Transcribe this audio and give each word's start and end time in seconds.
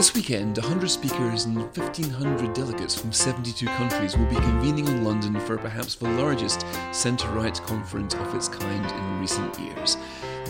This 0.00 0.14
weekend, 0.14 0.56
100 0.56 0.88
speakers 0.88 1.44
and 1.44 1.54
1,500 1.54 2.54
delegates 2.54 2.98
from 2.98 3.12
72 3.12 3.66
countries 3.66 4.16
will 4.16 4.24
be 4.30 4.36
convening 4.36 4.88
in 4.88 5.04
London 5.04 5.38
for 5.40 5.58
perhaps 5.58 5.94
the 5.94 6.08
largest 6.12 6.64
centre 6.90 7.28
right 7.32 7.54
conference 7.64 8.14
of 8.14 8.34
its 8.34 8.48
kind 8.48 8.90
in 8.90 9.20
recent 9.20 9.60
years. 9.60 9.98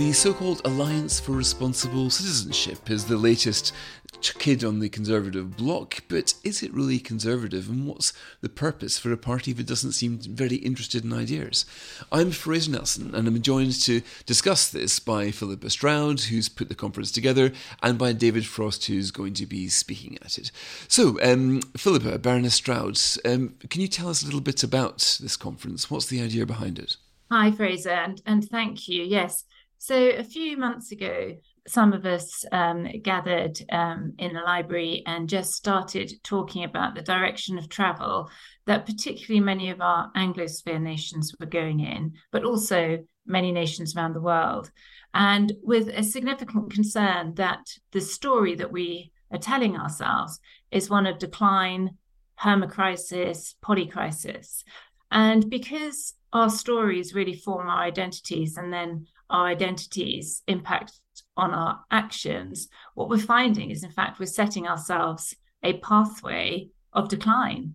The 0.00 0.14
so 0.14 0.32
called 0.32 0.62
Alliance 0.64 1.20
for 1.20 1.32
Responsible 1.32 2.09
Citizenship 2.09 2.88
is 2.88 3.04
the 3.04 3.18
latest 3.18 3.74
kid 4.23 4.64
on 4.64 4.78
the 4.78 4.88
Conservative 4.88 5.59
bloc, 5.59 6.04
but 6.09 6.32
is 6.42 6.62
it 6.62 6.73
really 6.73 6.98
Conservative 6.98 7.68
and 7.68 7.86
what's 7.86 8.14
the 8.40 8.48
purpose 8.48 8.98
for 8.98 9.12
a 9.12 9.18
party 9.18 9.52
that 9.52 9.66
doesn't 9.66 9.92
seem 9.92 10.18
very 10.18 10.56
interested 10.56 11.04
in 11.04 11.12
ideas? 11.12 11.66
I'm 12.10 12.30
Fraser 12.30 12.70
Nelson 12.70 13.14
and 13.14 13.28
I'm 13.28 13.42
joined 13.42 13.74
to 13.82 14.00
discuss 14.24 14.70
this 14.70 15.00
by 15.00 15.30
Philippa 15.30 15.68
Stroud, 15.68 16.20
who's 16.20 16.48
put 16.48 16.70
the 16.70 16.74
conference 16.74 17.12
together, 17.12 17.52
and 17.82 17.98
by 17.98 18.14
David 18.14 18.46
Frost, 18.46 18.87
who's 18.87 19.10
going 19.10 19.34
to 19.34 19.45
be 19.45 19.68
speaking 19.68 20.16
at 20.24 20.38
it. 20.38 20.51
So, 20.88 21.20
um, 21.23 21.60
Philippa, 21.76 22.20
Baroness 22.20 22.54
Stroud, 22.54 22.98
um, 23.26 23.54
can 23.68 23.82
you 23.82 23.88
tell 23.88 24.09
us 24.09 24.23
a 24.23 24.24
little 24.24 24.40
bit 24.40 24.62
about 24.62 25.18
this 25.20 25.37
conference? 25.37 25.90
What's 25.90 26.06
the 26.06 26.23
idea 26.23 26.46
behind 26.46 26.78
it? 26.78 26.96
Hi, 27.30 27.52
Fraser, 27.52 27.90
and, 27.90 28.20
and 28.24 28.48
thank 28.48 28.88
you. 28.88 29.04
Yes. 29.04 29.45
So, 29.82 29.96
a 29.96 30.23
few 30.23 30.59
months 30.59 30.92
ago, 30.92 31.38
some 31.66 31.95
of 31.95 32.04
us 32.04 32.45
um, 32.52 32.86
gathered 33.02 33.59
um, 33.73 34.12
in 34.18 34.34
the 34.34 34.42
library 34.42 35.02
and 35.06 35.26
just 35.26 35.54
started 35.54 36.12
talking 36.23 36.64
about 36.64 36.95
the 36.95 37.00
direction 37.00 37.56
of 37.56 37.70
travel 37.70 38.28
that 38.66 38.84
particularly 38.84 39.40
many 39.40 39.70
of 39.70 39.80
our 39.80 40.12
Anglosphere 40.12 40.82
nations 40.82 41.34
were 41.40 41.46
going 41.46 41.80
in, 41.80 42.12
but 42.30 42.45
also 42.45 42.98
many 43.24 43.52
nations 43.52 43.96
around 43.96 44.12
the 44.12 44.20
world. 44.20 44.70
And 45.14 45.51
with 45.62 45.88
a 45.88 46.02
significant 46.02 46.74
concern 46.74 47.32
that 47.36 47.66
the 47.92 48.02
story 48.02 48.54
that 48.56 48.70
we 48.70 49.12
are 49.32 49.38
telling 49.38 49.78
ourselves 49.78 50.40
is 50.70 50.90
one 50.90 51.06
of 51.06 51.18
decline, 51.18 51.96
permacrisis, 52.38 53.54
polycrisis. 53.64 54.62
And 55.10 55.48
because 55.48 56.12
our 56.34 56.51
stories 56.51 57.14
really 57.14 57.34
form 57.34 57.66
our 57.66 57.80
identities 57.80 58.58
and 58.58 58.70
then 58.70 59.06
our 59.30 59.46
identities 59.46 60.42
impact 60.46 60.92
on 61.36 61.52
our 61.52 61.80
actions, 61.90 62.68
what 62.95 63.09
we're 63.09 63.18
finding 63.18 63.70
is, 63.70 63.82
in 63.82 63.90
fact, 63.90 64.20
we're 64.20 64.26
setting 64.26 64.66
ourselves 64.66 65.34
a 65.62 65.78
pathway 65.78 66.69
of 66.92 67.09
decline. 67.09 67.75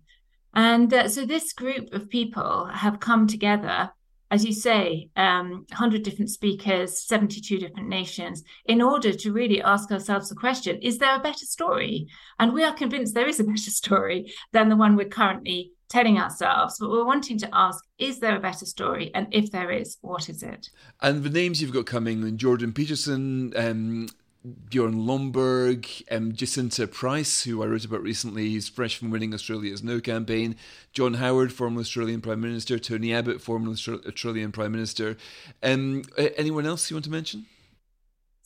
And 0.53 0.93
uh, 0.93 1.07
so 1.09 1.25
this 1.25 1.53
group 1.53 1.93
of 1.93 2.09
people 2.09 2.65
have 2.65 2.99
come 2.99 3.27
together, 3.27 3.91
as 4.31 4.45
you 4.45 4.53
say, 4.53 5.09
um, 5.15 5.65
100 5.69 6.03
different 6.03 6.29
speakers, 6.29 7.01
72 7.01 7.57
different 7.59 7.89
nations, 7.89 8.43
in 8.65 8.81
order 8.81 9.11
to 9.11 9.33
really 9.33 9.61
ask 9.61 9.91
ourselves 9.91 10.29
the 10.29 10.35
question 10.35 10.79
is 10.81 10.97
there 10.97 11.15
a 11.15 11.23
better 11.23 11.45
story? 11.45 12.07
And 12.39 12.53
we 12.53 12.63
are 12.63 12.73
convinced 12.73 13.13
there 13.13 13.27
is 13.27 13.39
a 13.39 13.43
better 13.43 13.71
story 13.71 14.33
than 14.53 14.69
the 14.69 14.77
one 14.77 14.95
we're 14.95 15.09
currently 15.09 15.73
telling 15.89 16.17
ourselves, 16.17 16.77
but 16.79 16.89
we're 16.89 17.05
wanting 17.05 17.37
to 17.39 17.49
ask, 17.53 17.83
is 17.99 18.19
there 18.19 18.35
a 18.35 18.39
better 18.39 18.65
story? 18.65 19.11
And 19.13 19.27
if 19.31 19.51
there 19.51 19.71
is, 19.71 19.97
what 20.01 20.29
is 20.29 20.43
it? 20.43 20.69
And 21.01 21.23
the 21.23 21.29
names 21.29 21.61
you've 21.61 21.73
got 21.73 21.85
coming, 21.85 22.37
Jordan 22.37 22.73
Peterson, 22.73 23.53
um, 23.55 24.09
Bjorn 24.69 25.05
Lomborg, 25.05 26.03
um, 26.11 26.33
Jacinta 26.33 26.87
Price, 26.87 27.43
who 27.43 27.63
I 27.63 27.67
wrote 27.67 27.85
about 27.85 28.03
recently, 28.03 28.49
he's 28.49 28.69
fresh 28.69 28.97
from 28.97 29.09
winning 29.09 29.33
Australia's 29.33 29.83
No 29.83 29.99
campaign, 29.99 30.55
John 30.93 31.15
Howard, 31.15 31.51
former 31.51 31.81
Australian 31.81 32.21
Prime 32.21 32.41
Minister, 32.41 32.77
Tony 32.77 33.13
Abbott, 33.13 33.41
former 33.41 33.71
Australian 33.71 34.51
Prime 34.51 34.71
Minister. 34.71 35.17
Um, 35.63 36.03
anyone 36.17 36.65
else 36.65 36.89
you 36.89 36.95
want 36.95 37.05
to 37.05 37.11
mention? 37.11 37.47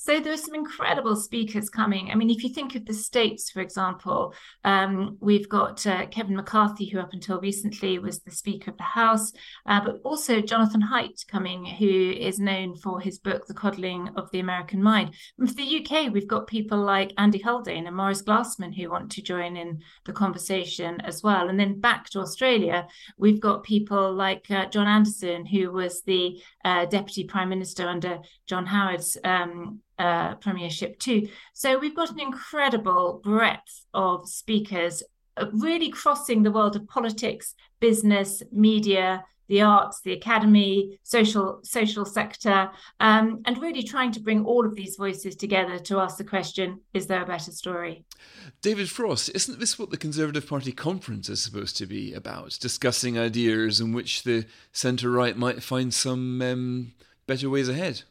So 0.01 0.21
there 0.21 0.31
are 0.31 0.37
some 0.37 0.55
incredible 0.55 1.17
speakers 1.17 1.69
coming. 1.69 2.09
I 2.09 2.15
mean, 2.15 2.29
if 2.29 2.41
you 2.41 2.53
think 2.53 2.73
of 2.73 2.85
the 2.85 2.93
states, 2.93 3.51
for 3.51 3.59
example, 3.59 4.33
um, 4.63 5.17
we've 5.19 5.49
got 5.49 5.85
uh, 5.85 6.05
Kevin 6.05 6.37
McCarthy, 6.37 6.85
who 6.87 6.99
up 6.99 7.11
until 7.11 7.41
recently 7.41 7.99
was 7.99 8.19
the 8.21 8.31
Speaker 8.31 8.71
of 8.71 8.77
the 8.77 8.83
House, 8.83 9.33
uh, 9.65 9.81
but 9.83 9.99
also 10.05 10.39
Jonathan 10.39 10.81
Haidt 10.81 11.27
coming, 11.27 11.65
who 11.65 12.11
is 12.11 12.39
known 12.39 12.77
for 12.77 13.01
his 13.01 13.19
book, 13.19 13.45
The 13.45 13.53
Coddling 13.53 14.07
of 14.15 14.31
the 14.31 14.39
American 14.39 14.81
Mind. 14.81 15.15
And 15.37 15.49
for 15.49 15.55
the 15.55 15.85
UK, 15.85 16.13
we've 16.13 16.29
got 16.29 16.47
people 16.47 16.77
like 16.77 17.13
Andy 17.17 17.39
Haldane 17.39 17.85
and 17.85 17.95
Maurice 17.95 18.21
Glasman 18.21 18.73
who 18.73 18.89
want 18.89 19.11
to 19.11 19.21
join 19.21 19.57
in 19.57 19.81
the 20.05 20.13
conversation 20.13 21.01
as 21.01 21.21
well. 21.23 21.49
And 21.49 21.59
then 21.59 21.81
back 21.81 22.09
to 22.11 22.21
Australia, 22.21 22.87
we've 23.17 23.41
got 23.41 23.63
people 23.63 24.13
like 24.13 24.49
uh, 24.49 24.67
John 24.67 24.87
Anderson, 24.87 25.45
who 25.45 25.73
was 25.73 26.03
the 26.03 26.41
uh, 26.69 26.85
Deputy 26.85 27.23
Prime 27.23 27.49
Minister 27.49 27.87
under 27.87 28.19
John 28.45 28.65
Howard's 28.65 29.17
um, 29.23 29.79
uh, 29.97 30.35
premiership 30.35 30.99
too. 30.99 31.27
So 31.53 31.79
we've 31.79 31.95
got 31.95 32.11
an 32.11 32.19
incredible 32.19 33.21
breadth 33.23 33.85
of 33.93 34.29
speakers, 34.29 35.01
uh, 35.35 35.47
really 35.51 35.89
crossing 35.89 36.43
the 36.43 36.51
world 36.51 36.75
of 36.75 36.87
politics, 36.87 37.55
business, 37.79 38.43
media, 38.51 39.25
the 39.49 39.61
arts, 39.61 40.01
the 40.01 40.13
academy, 40.13 40.99
social 41.03 41.59
social 41.63 42.05
sector, 42.05 42.69
um, 42.99 43.41
and 43.45 43.57
really 43.57 43.83
trying 43.83 44.11
to 44.13 44.21
bring 44.21 44.45
all 44.45 44.65
of 44.65 44.75
these 44.75 44.95
voices 44.95 45.35
together 45.35 45.77
to 45.79 45.99
ask 45.99 46.17
the 46.17 46.23
question: 46.23 46.79
Is 46.93 47.07
there 47.07 47.23
a 47.23 47.25
better 47.25 47.51
story? 47.51 48.05
David 48.61 48.89
Frost, 48.89 49.29
isn't 49.33 49.59
this 49.59 49.77
what 49.77 49.89
the 49.89 49.97
Conservative 49.97 50.47
Party 50.47 50.71
conference 50.71 51.29
is 51.29 51.41
supposed 51.41 51.75
to 51.77 51.85
be 51.85 52.13
about? 52.13 52.57
Discussing 52.61 53.19
ideas 53.19 53.81
in 53.81 53.91
which 53.91 54.23
the 54.23 54.45
centre 54.71 55.11
right 55.11 55.37
might 55.37 55.63
find 55.63 55.93
some 55.93 56.41
um, 56.41 56.93
better 57.27 57.49
ways 57.49 57.69
ahead. 57.69 58.03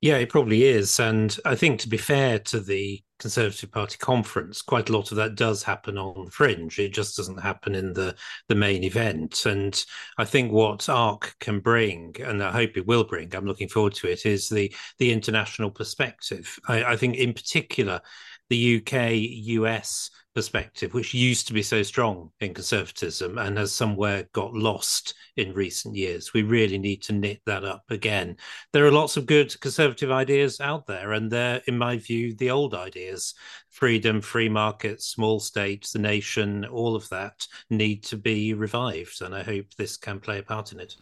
Yeah, 0.00 0.18
it 0.18 0.28
probably 0.28 0.62
is. 0.62 1.00
And 1.00 1.36
I 1.44 1.56
think, 1.56 1.80
to 1.80 1.88
be 1.88 1.96
fair 1.96 2.38
to 2.38 2.60
the 2.60 3.02
Conservative 3.18 3.72
Party 3.72 3.98
conference, 3.98 4.62
quite 4.62 4.88
a 4.88 4.92
lot 4.92 5.10
of 5.10 5.16
that 5.16 5.34
does 5.34 5.64
happen 5.64 5.98
on 5.98 6.30
fringe. 6.30 6.78
It 6.78 6.94
just 6.94 7.16
doesn't 7.16 7.40
happen 7.40 7.74
in 7.74 7.94
the, 7.94 8.14
the 8.46 8.54
main 8.54 8.84
event. 8.84 9.44
And 9.44 9.84
I 10.16 10.24
think 10.24 10.52
what 10.52 10.88
ARC 10.88 11.34
can 11.40 11.58
bring, 11.58 12.14
and 12.20 12.44
I 12.44 12.52
hope 12.52 12.76
it 12.76 12.86
will 12.86 13.02
bring, 13.02 13.34
I'm 13.34 13.46
looking 13.46 13.68
forward 13.68 13.94
to 13.94 14.08
it, 14.08 14.24
is 14.24 14.48
the, 14.48 14.72
the 14.98 15.12
international 15.12 15.72
perspective. 15.72 16.60
I, 16.68 16.84
I 16.84 16.96
think, 16.96 17.16
in 17.16 17.32
particular, 17.32 18.00
the 18.48 18.76
UK 18.76 19.12
US 19.58 20.10
perspective, 20.34 20.94
which 20.94 21.14
used 21.14 21.48
to 21.48 21.52
be 21.52 21.62
so 21.62 21.82
strong 21.82 22.30
in 22.38 22.54
conservatism 22.54 23.38
and 23.38 23.58
has 23.58 23.74
somewhere 23.74 24.28
got 24.32 24.54
lost 24.54 25.14
in 25.36 25.52
recent 25.52 25.96
years. 25.96 26.32
We 26.32 26.42
really 26.42 26.78
need 26.78 27.02
to 27.02 27.12
knit 27.12 27.40
that 27.46 27.64
up 27.64 27.82
again. 27.90 28.36
There 28.72 28.86
are 28.86 28.92
lots 28.92 29.16
of 29.16 29.26
good 29.26 29.58
conservative 29.60 30.12
ideas 30.12 30.60
out 30.60 30.86
there, 30.86 31.12
and 31.12 31.28
they're, 31.28 31.60
in 31.66 31.76
my 31.76 31.98
view, 31.98 32.34
the 32.36 32.50
old 32.50 32.74
ideas 32.74 33.34
freedom, 33.70 34.20
free 34.20 34.48
markets, 34.48 35.06
small 35.06 35.40
states, 35.40 35.92
the 35.92 35.98
nation, 35.98 36.64
all 36.66 36.96
of 36.96 37.08
that 37.08 37.46
need 37.70 38.04
to 38.04 38.16
be 38.16 38.54
revived. 38.54 39.20
And 39.22 39.34
I 39.34 39.42
hope 39.42 39.66
this 39.76 39.96
can 39.96 40.20
play 40.20 40.38
a 40.38 40.42
part 40.42 40.72
in 40.72 40.80
it. 40.80 40.96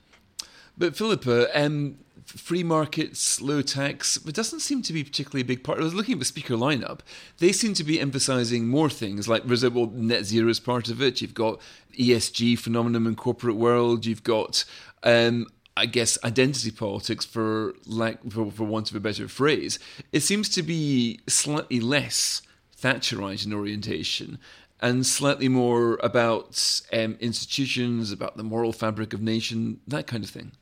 But 0.78 0.96
Philippa, 0.96 1.58
um, 1.58 1.98
free 2.26 2.62
markets, 2.62 3.40
low 3.40 3.62
tax, 3.62 4.16
it 4.16 4.34
doesn't 4.34 4.60
seem 4.60 4.82
to 4.82 4.92
be 4.92 5.04
particularly 5.04 5.42
a 5.42 5.44
big 5.44 5.62
part. 5.62 5.78
I 5.78 5.84
was 5.84 5.94
looking 5.94 6.14
at 6.14 6.18
the 6.18 6.24
speaker 6.24 6.54
lineup. 6.54 7.00
They 7.38 7.52
seem 7.52 7.74
to 7.74 7.84
be 7.84 8.00
emphasising 8.00 8.68
more 8.68 8.90
things 8.90 9.28
like 9.28 9.44
well, 9.46 9.86
net 9.86 10.24
zero 10.24 10.48
is 10.48 10.60
part 10.60 10.88
of 10.88 11.00
it. 11.00 11.20
You've 11.20 11.34
got 11.34 11.60
ESG 11.98 12.58
phenomenon 12.58 13.06
in 13.06 13.14
corporate 13.14 13.56
world. 13.56 14.06
You've 14.06 14.24
got 14.24 14.64
um, 15.02 15.46
I 15.76 15.86
guess 15.86 16.18
identity 16.24 16.70
politics 16.70 17.24
for 17.24 17.74
like 17.86 18.30
for, 18.30 18.50
for 18.50 18.64
want 18.64 18.90
of 18.90 18.96
a 18.96 19.00
better 19.00 19.28
phrase. 19.28 19.78
It 20.12 20.20
seems 20.20 20.48
to 20.50 20.62
be 20.62 21.20
slightly 21.26 21.80
less 21.80 22.42
Thatcherite 22.80 23.46
in 23.46 23.52
orientation 23.52 24.38
and 24.80 25.06
slightly 25.06 25.48
more 25.48 25.98
about 26.02 26.82
um, 26.92 27.16
institutions, 27.20 28.12
about 28.12 28.36
the 28.36 28.42
moral 28.42 28.72
fabric 28.72 29.14
of 29.14 29.22
nation, 29.22 29.80
that 29.86 30.06
kind 30.06 30.22
of 30.22 30.30
thing. 30.30 30.52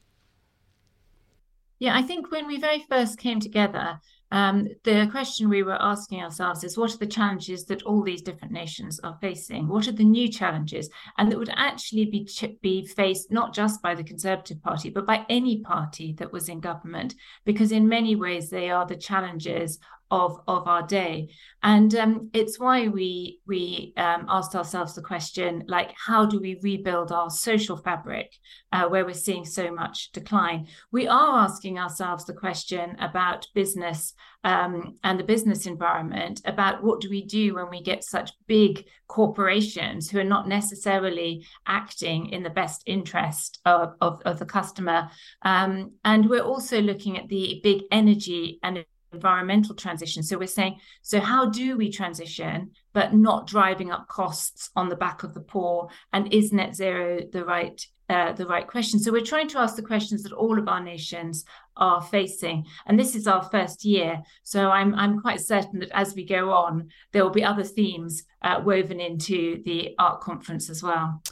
Yeah, 1.79 1.97
I 1.97 2.03
think 2.03 2.31
when 2.31 2.47
we 2.47 2.59
very 2.59 2.85
first 2.88 3.19
came 3.19 3.41
together, 3.41 4.00
um, 4.31 4.69
the 4.85 5.06
question 5.11 5.49
we 5.49 5.62
were 5.62 5.81
asking 5.81 6.21
ourselves 6.21 6.65
is 6.65 6.76
what 6.76 6.93
are 6.93 6.99
the 6.99 7.06
challenges 7.06 7.67
that 7.67 7.82
all 7.82 8.03
these 8.03 8.23
different 8.23 8.53
nations 8.53 8.99
are 9.00 9.19
facing? 9.21 9.69
What 9.69 9.87
are 9.87 9.93
the 9.93 10.05
new 10.05 10.29
challenges? 10.29 10.88
And 11.19 11.31
that 11.31 11.38
would 11.38 11.53
actually 11.55 12.06
be, 12.06 12.29
be 12.62 12.87
faced 12.87 13.31
not 13.31 13.55
just 13.55 13.81
by 13.82 13.94
the 13.94 14.03
Conservative 14.03 14.62
Party, 14.62 14.91
but 14.91 15.06
by 15.06 15.25
any 15.29 15.61
party 15.61 16.15
that 16.15 16.32
was 16.32 16.49
in 16.49 16.61
government, 16.61 17.15
because 17.44 17.71
in 17.71 17.88
many 17.88 18.17
ways 18.17 18.50
they 18.50 18.71
are 18.71 18.87
the 18.87 18.97
challenges 18.97 19.79
of 20.10 20.40
of 20.46 20.66
our 20.68 20.86
day. 20.86 21.28
And 21.62 21.94
um, 21.94 22.30
it's 22.32 22.58
why 22.58 22.88
we 22.88 23.40
we 23.46 23.92
um, 23.96 24.26
asked 24.28 24.54
ourselves 24.54 24.94
the 24.94 25.02
question 25.02 25.64
like 25.68 25.92
how 25.96 26.26
do 26.26 26.40
we 26.40 26.58
rebuild 26.62 27.12
our 27.12 27.30
social 27.30 27.76
fabric 27.76 28.32
uh, 28.72 28.86
where 28.88 29.04
we're 29.04 29.14
seeing 29.14 29.44
so 29.44 29.70
much 29.70 30.12
decline? 30.12 30.68
We 30.92 31.08
are 31.08 31.38
asking 31.38 31.78
ourselves 31.78 32.24
the 32.24 32.34
question 32.34 32.96
about 33.00 33.46
business 33.54 34.14
um, 34.44 34.98
and 35.02 35.18
the 35.18 35.24
business 35.24 35.66
environment 35.66 36.42
about 36.44 36.84
what 36.84 37.00
do 37.00 37.08
we 37.08 37.24
do 37.24 37.54
when 37.54 37.70
we 37.70 37.82
get 37.82 38.04
such 38.04 38.30
big 38.46 38.84
corporations 39.08 40.10
who 40.10 40.18
are 40.18 40.24
not 40.24 40.48
necessarily 40.48 41.46
acting 41.66 42.28
in 42.28 42.42
the 42.42 42.50
best 42.50 42.82
interest 42.86 43.60
of, 43.64 43.94
of, 44.02 44.20
of 44.26 44.38
the 44.38 44.44
customer. 44.44 45.08
Um, 45.42 45.92
and 46.04 46.28
we're 46.28 46.42
also 46.42 46.80
looking 46.80 47.18
at 47.18 47.28
the 47.28 47.60
big 47.62 47.82
energy 47.90 48.58
and 48.62 48.84
environmental 49.14 49.75
transition. 49.75 50.22
So 50.22 50.38
we're 50.38 50.46
saying, 50.46 50.78
so 51.02 51.20
how 51.20 51.50
do 51.50 51.76
we 51.76 51.90
transition, 51.90 52.70
but 52.93 53.14
not 53.14 53.46
driving 53.46 53.90
up 53.90 54.08
costs 54.08 54.70
on 54.76 54.88
the 54.88 54.96
back 54.96 55.22
of 55.22 55.34
the 55.34 55.40
poor? 55.40 55.88
And 56.12 56.32
is 56.32 56.52
net 56.52 56.75
zero 56.75 57.20
the 57.32 57.44
right 57.44 57.81
uh, 58.11 58.32
the 58.34 58.46
right 58.46 58.66
question? 58.66 59.00
So 59.00 59.12
we're 59.12 59.32
trying 59.32 59.49
to 59.49 59.58
ask 59.58 59.76
the 59.76 59.82
questions 59.82 60.22
that 60.22 60.32
all 60.32 60.58
of 60.58 60.69
our 60.69 60.82
nations 60.82 61.44
are 61.76 62.02
facing, 62.02 62.66
and 62.87 62.99
this 62.99 63.14
is 63.14 63.26
our 63.26 63.43
first 63.43 63.84
year. 63.84 64.22
So 64.43 64.70
I'm 64.70 64.94
I'm 64.94 65.20
quite 65.20 65.40
certain 65.40 65.81
that 65.81 65.90
as 65.93 66.14
we 66.14 66.25
go 66.25 66.52
on, 66.52 66.88
there 67.12 67.25
will 67.25 67.31
be 67.31 67.44
other 67.44 67.64
themes 67.64 68.25
uh, 68.43 68.61
woven 68.64 69.00
into 69.00 69.62
the 69.64 69.94
ARC 69.99 70.20
conference 70.20 70.69
as 70.69 70.82
well. 70.82 71.22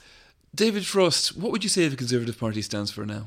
David 0.54 0.84
Frost, 0.84 1.36
what 1.36 1.50
would 1.52 1.64
you 1.64 1.70
say 1.70 1.88
the 1.88 1.96
Conservative 1.96 2.38
Party 2.38 2.60
stands 2.62 2.90
for 2.90 3.06
now? 3.06 3.26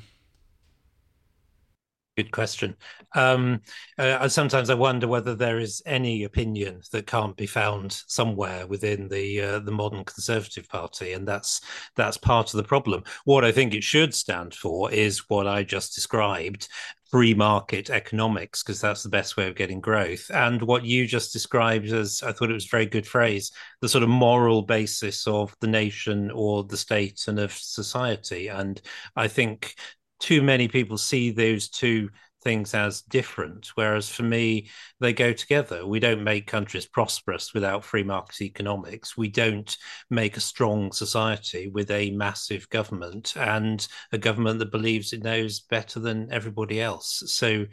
Good 2.15 2.31
question. 2.31 2.77
Um, 3.13 3.59
uh, 3.97 4.29
sometimes 4.29 4.69
I 4.69 4.73
wonder 4.73 5.05
whether 5.05 5.35
there 5.35 5.59
is 5.59 5.81
any 5.85 6.23
opinion 6.23 6.79
that 6.93 7.07
can't 7.07 7.35
be 7.35 7.45
found 7.45 7.91
somewhere 8.07 8.65
within 8.67 9.09
the 9.09 9.41
uh, 9.41 9.59
the 9.59 9.73
modern 9.73 10.05
Conservative 10.05 10.69
Party, 10.69 11.11
and 11.11 11.27
that's 11.27 11.59
that's 11.97 12.15
part 12.15 12.53
of 12.53 12.57
the 12.57 12.63
problem. 12.63 13.03
What 13.25 13.43
I 13.43 13.51
think 13.51 13.73
it 13.73 13.83
should 13.83 14.13
stand 14.13 14.53
for 14.53 14.89
is 14.89 15.29
what 15.29 15.45
I 15.45 15.63
just 15.63 15.93
described: 15.93 16.69
free 17.11 17.33
market 17.33 17.89
economics, 17.89 18.63
because 18.63 18.81
that's 18.81 19.03
the 19.03 19.09
best 19.09 19.37
way 19.37 19.47
of 19.47 19.55
getting 19.55 19.79
growth. 19.79 20.29
And 20.33 20.61
what 20.61 20.83
you 20.83 21.05
just 21.07 21.33
described 21.33 21.91
as, 21.91 22.23
I 22.23 22.31
thought 22.31 22.49
it 22.49 22.53
was 22.53 22.65
a 22.65 22.69
very 22.69 22.85
good 22.85 23.07
phrase, 23.07 23.51
the 23.81 23.89
sort 23.89 24.03
of 24.03 24.09
moral 24.09 24.61
basis 24.63 25.27
of 25.27 25.55
the 25.61 25.67
nation 25.67 26.31
or 26.31 26.63
the 26.63 26.77
state 26.77 27.23
and 27.27 27.39
of 27.39 27.53
society. 27.53 28.47
And 28.47 28.81
I 29.15 29.27
think 29.27 29.75
too 30.19 30.41
many 30.41 30.67
people 30.67 30.97
see 30.97 31.31
those 31.31 31.69
two 31.69 32.09
things 32.45 32.73
as 32.73 33.01
different. 33.01 33.71
Whereas 33.75 34.07
for 34.07 34.23
me, 34.23 34.69
they 35.01 35.11
go 35.11 35.33
together. 35.33 35.85
We 35.85 35.99
don't 35.99 36.23
make 36.23 36.45
countries 36.47 36.85
prosperous 36.85 37.53
without 37.53 37.83
free 37.83 38.03
market 38.03 38.41
economics. 38.41 39.17
We 39.17 39.27
don't 39.27 39.75
make 40.09 40.37
a 40.37 40.41
strong 40.41 40.91
society 40.91 41.69
with 41.69 41.89
a 41.91 42.11
massive 42.11 42.69
government 42.69 43.33
and 43.35 43.85
a 44.13 44.17
government 44.17 44.59
that 44.59 44.71
believes 44.71 45.11
it 45.11 45.23
knows 45.23 45.59
better 45.59 45.99
than 45.99 46.31
everybody 46.31 46.79
else. 46.79 47.23
So 47.25 47.65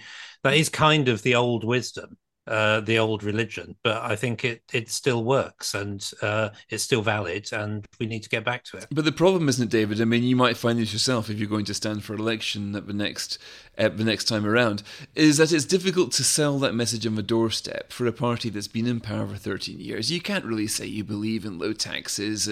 that 0.43 0.55
is 0.55 0.69
kind 0.71 1.09
of 1.09 1.23
the 1.23 1.35
old 1.35 1.65
wisdom 1.65 2.17
uh, 2.47 2.81
the 2.81 2.99
old 2.99 3.23
religion, 3.23 3.77
but 3.83 4.03
I 4.03 4.17
think 4.17 4.45
it 4.45 4.63
it 4.73 4.91
still 4.91 5.23
works 5.25 5.75
and 5.75 6.09
uh, 6.23 6.51
it's 6.71 6.83
still 6.83 7.03
valid, 7.03 7.53
and 7.53 7.87
we 8.01 8.07
need 8.07 8.23
to 8.25 8.29
get 8.29 8.45
back 8.45 8.65
to 8.65 8.79
it. 8.79 8.87
But 8.91 9.05
the 9.05 9.13
problem, 9.13 9.49
isn't 9.49 9.65
it, 9.65 9.71
David? 9.71 10.01
I 10.01 10.05
mean, 10.05 10.25
you 10.25 10.37
might 10.37 10.57
find 10.57 10.79
this 10.79 10.93
yourself 10.93 11.31
if 11.31 11.39
you're 11.39 11.49
going 11.49 11.65
to 11.67 11.75
stand 11.75 12.03
for 12.05 12.15
election 12.15 12.75
at 12.75 12.87
the 12.87 12.93
next 12.93 13.39
at 13.79 13.97
the 13.97 14.05
next 14.05 14.25
time 14.25 14.45
around, 14.45 14.83
is 15.15 15.37
that 15.37 15.53
it's 15.53 15.65
difficult 15.65 16.13
to 16.13 16.25
sell 16.25 16.59
that 16.59 16.75
message 16.75 17.07
on 17.07 17.15
the 17.15 17.23
doorstep 17.23 17.93
for 17.93 18.07
a 18.07 18.13
party 18.13 18.51
that's 18.51 18.69
been 18.69 18.87
in 18.87 19.01
power 19.01 19.27
for 19.27 19.37
13 19.37 19.81
years. 19.81 20.11
You 20.11 20.21
can't 20.21 20.45
really 20.45 20.67
say 20.67 20.87
you 20.87 21.05
believe 21.05 21.45
in 21.45 21.59
low 21.59 21.73
taxes 21.73 22.49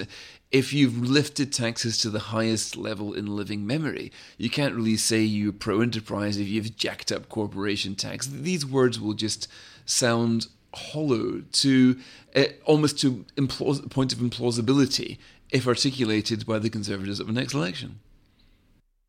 if 0.50 0.72
you've 0.72 0.98
lifted 0.98 1.52
taxes 1.52 1.98
to 1.98 2.10
the 2.10 2.18
highest 2.18 2.76
level 2.76 3.14
in 3.14 3.36
living 3.36 3.66
memory. 3.66 4.10
You 4.36 4.50
can't 4.50 4.74
really 4.74 4.96
say 4.96 5.22
you're 5.22 5.52
pro 5.52 5.80
enterprise 5.80 6.38
if 6.38 6.48
you've 6.48 6.76
jacked 6.76 7.12
up 7.12 7.28
corporation 7.28 7.94
tax. 7.94 8.26
These 8.26 8.66
words 8.66 9.00
will 9.00 9.14
just 9.14 9.46
sound 9.86 10.48
hollow 10.74 11.42
to 11.52 11.98
uh, 12.34 12.44
almost 12.64 12.98
to 13.00 13.24
point 13.48 14.12
of 14.12 14.18
implausibility 14.18 15.18
if 15.50 15.66
articulated 15.66 16.46
by 16.46 16.58
the 16.58 16.70
Conservatives 16.70 17.20
at 17.20 17.26
the 17.26 17.32
next 17.32 17.54
election. 17.54 18.00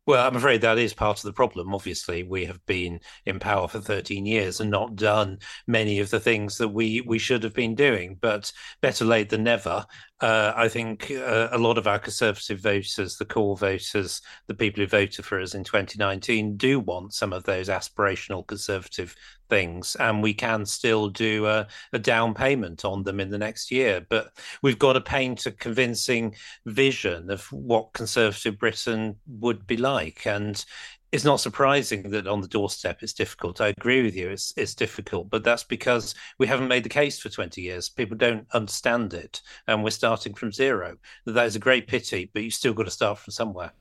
Well, 0.04 0.26
I'm 0.26 0.34
afraid 0.34 0.62
that 0.62 0.78
is 0.78 0.94
part 0.94 1.18
of 1.18 1.22
the 1.22 1.32
problem. 1.32 1.72
Obviously, 1.72 2.24
we 2.24 2.44
have 2.46 2.64
been 2.66 2.98
in 3.24 3.38
power 3.38 3.68
for 3.68 3.78
13 3.78 4.26
years 4.26 4.58
and 4.58 4.68
not 4.68 4.96
done 4.96 5.38
many 5.68 6.00
of 6.00 6.10
the 6.10 6.18
things 6.18 6.58
that 6.58 6.70
we, 6.70 7.02
we 7.02 7.20
should 7.20 7.44
have 7.44 7.54
been 7.54 7.76
doing. 7.76 8.18
But 8.20 8.52
better 8.80 9.04
late 9.04 9.28
than 9.28 9.44
never. 9.44 9.86
Uh, 10.20 10.52
I 10.56 10.66
think 10.68 11.12
uh, 11.12 11.50
a 11.52 11.58
lot 11.58 11.78
of 11.78 11.86
our 11.86 12.00
Conservative 12.00 12.58
voters, 12.58 13.16
the 13.16 13.24
core 13.24 13.56
voters, 13.56 14.20
the 14.48 14.54
people 14.54 14.80
who 14.82 14.88
voted 14.88 15.24
for 15.24 15.40
us 15.40 15.54
in 15.54 15.62
2019, 15.62 16.56
do 16.56 16.80
want 16.80 17.14
some 17.14 17.32
of 17.32 17.44
those 17.44 17.68
aspirational 17.68 18.44
Conservative 18.44 19.14
things, 19.52 19.96
and 19.96 20.22
we 20.22 20.32
can 20.32 20.64
still 20.64 21.10
do 21.10 21.46
a, 21.46 21.66
a, 21.92 21.98
down 21.98 22.32
payment 22.32 22.86
on 22.86 23.02
them 23.02 23.20
in 23.20 23.28
the 23.28 23.36
next 23.36 23.70
year. 23.70 24.00
But 24.08 24.32
we've 24.62 24.78
got 24.78 24.94
to 24.94 25.00
paint 25.02 25.44
a 25.44 25.52
convincing 25.52 26.34
vision 26.64 27.30
of 27.30 27.44
what 27.52 27.92
conservative 27.92 28.58
Britain 28.58 29.16
would 29.26 29.66
be 29.66 29.76
like. 29.76 30.26
And 30.26 30.64
it's 31.12 31.26
not 31.26 31.40
surprising 31.40 32.08
that 32.12 32.26
on 32.26 32.40
the 32.40 32.48
doorstep 32.48 33.02
it's 33.02 33.12
difficult. 33.12 33.60
I 33.60 33.68
agree 33.68 34.02
with 34.02 34.16
you, 34.16 34.30
it's, 34.30 34.54
it's 34.56 34.74
difficult, 34.74 35.28
but 35.28 35.44
that's 35.44 35.64
because 35.64 36.14
we 36.38 36.46
haven't 36.46 36.68
made 36.68 36.84
the 36.84 36.88
case 36.88 37.20
for 37.20 37.28
20 37.28 37.60
years. 37.60 37.90
People 37.90 38.16
don't 38.16 38.46
understand 38.54 39.12
it, 39.12 39.42
and 39.66 39.84
we're 39.84 39.90
starting 39.90 40.32
from 40.32 40.50
zero. 40.50 40.96
That 41.26 41.44
is 41.44 41.56
a 41.56 41.66
great 41.66 41.86
pity, 41.88 42.30
but 42.32 42.42
you've 42.42 42.54
still 42.54 42.72
got 42.72 42.84
to 42.84 42.90
start 42.90 43.18
from 43.18 43.32
somewhere. 43.32 43.72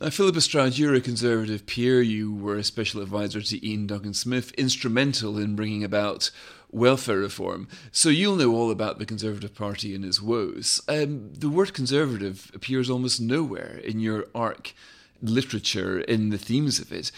Now, 0.00 0.10
Philippa 0.10 0.40
Stroud, 0.40 0.76
you're 0.76 0.94
a 0.94 1.00
Conservative 1.00 1.66
peer. 1.66 2.02
You 2.02 2.34
were 2.34 2.56
a 2.56 2.64
special 2.64 3.00
advisor 3.00 3.40
to 3.40 3.70
Iain 3.70 3.86
Duncan 3.86 4.12
Smith, 4.12 4.50
instrumental 4.54 5.38
in 5.38 5.54
bringing 5.54 5.84
about 5.84 6.32
welfare 6.72 7.18
reform. 7.18 7.68
So 7.92 8.08
you'll 8.08 8.34
know 8.34 8.52
all 8.56 8.72
about 8.72 8.98
the 8.98 9.06
Conservative 9.06 9.54
Party 9.54 9.94
and 9.94 10.04
its 10.04 10.20
woes. 10.20 10.80
Um, 10.88 11.30
the 11.32 11.48
word 11.48 11.72
Conservative 11.74 12.50
appears 12.52 12.90
almost 12.90 13.20
nowhere 13.20 13.80
in 13.84 14.00
your 14.00 14.26
ARC 14.34 14.74
literature 15.22 16.00
in 16.00 16.30
the 16.30 16.38
themes 16.38 16.80
of 16.80 16.90
it. 16.90 17.12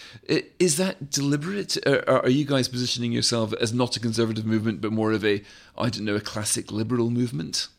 Is 0.59 0.77
that 0.77 1.09
deliberate? 1.09 1.77
Are 2.07 2.29
you 2.29 2.45
guys 2.45 2.67
positioning 2.67 3.11
yourself 3.11 3.53
as 3.53 3.73
not 3.73 3.97
a 3.97 3.99
conservative 3.99 4.45
movement, 4.45 4.81
but 4.81 4.93
more 4.93 5.13
of 5.13 5.25
a, 5.25 5.41
I 5.75 5.89
don't 5.89 6.05
know, 6.05 6.15
a 6.15 6.21
classic 6.21 6.71
liberal 6.71 7.09
movement? 7.09 7.69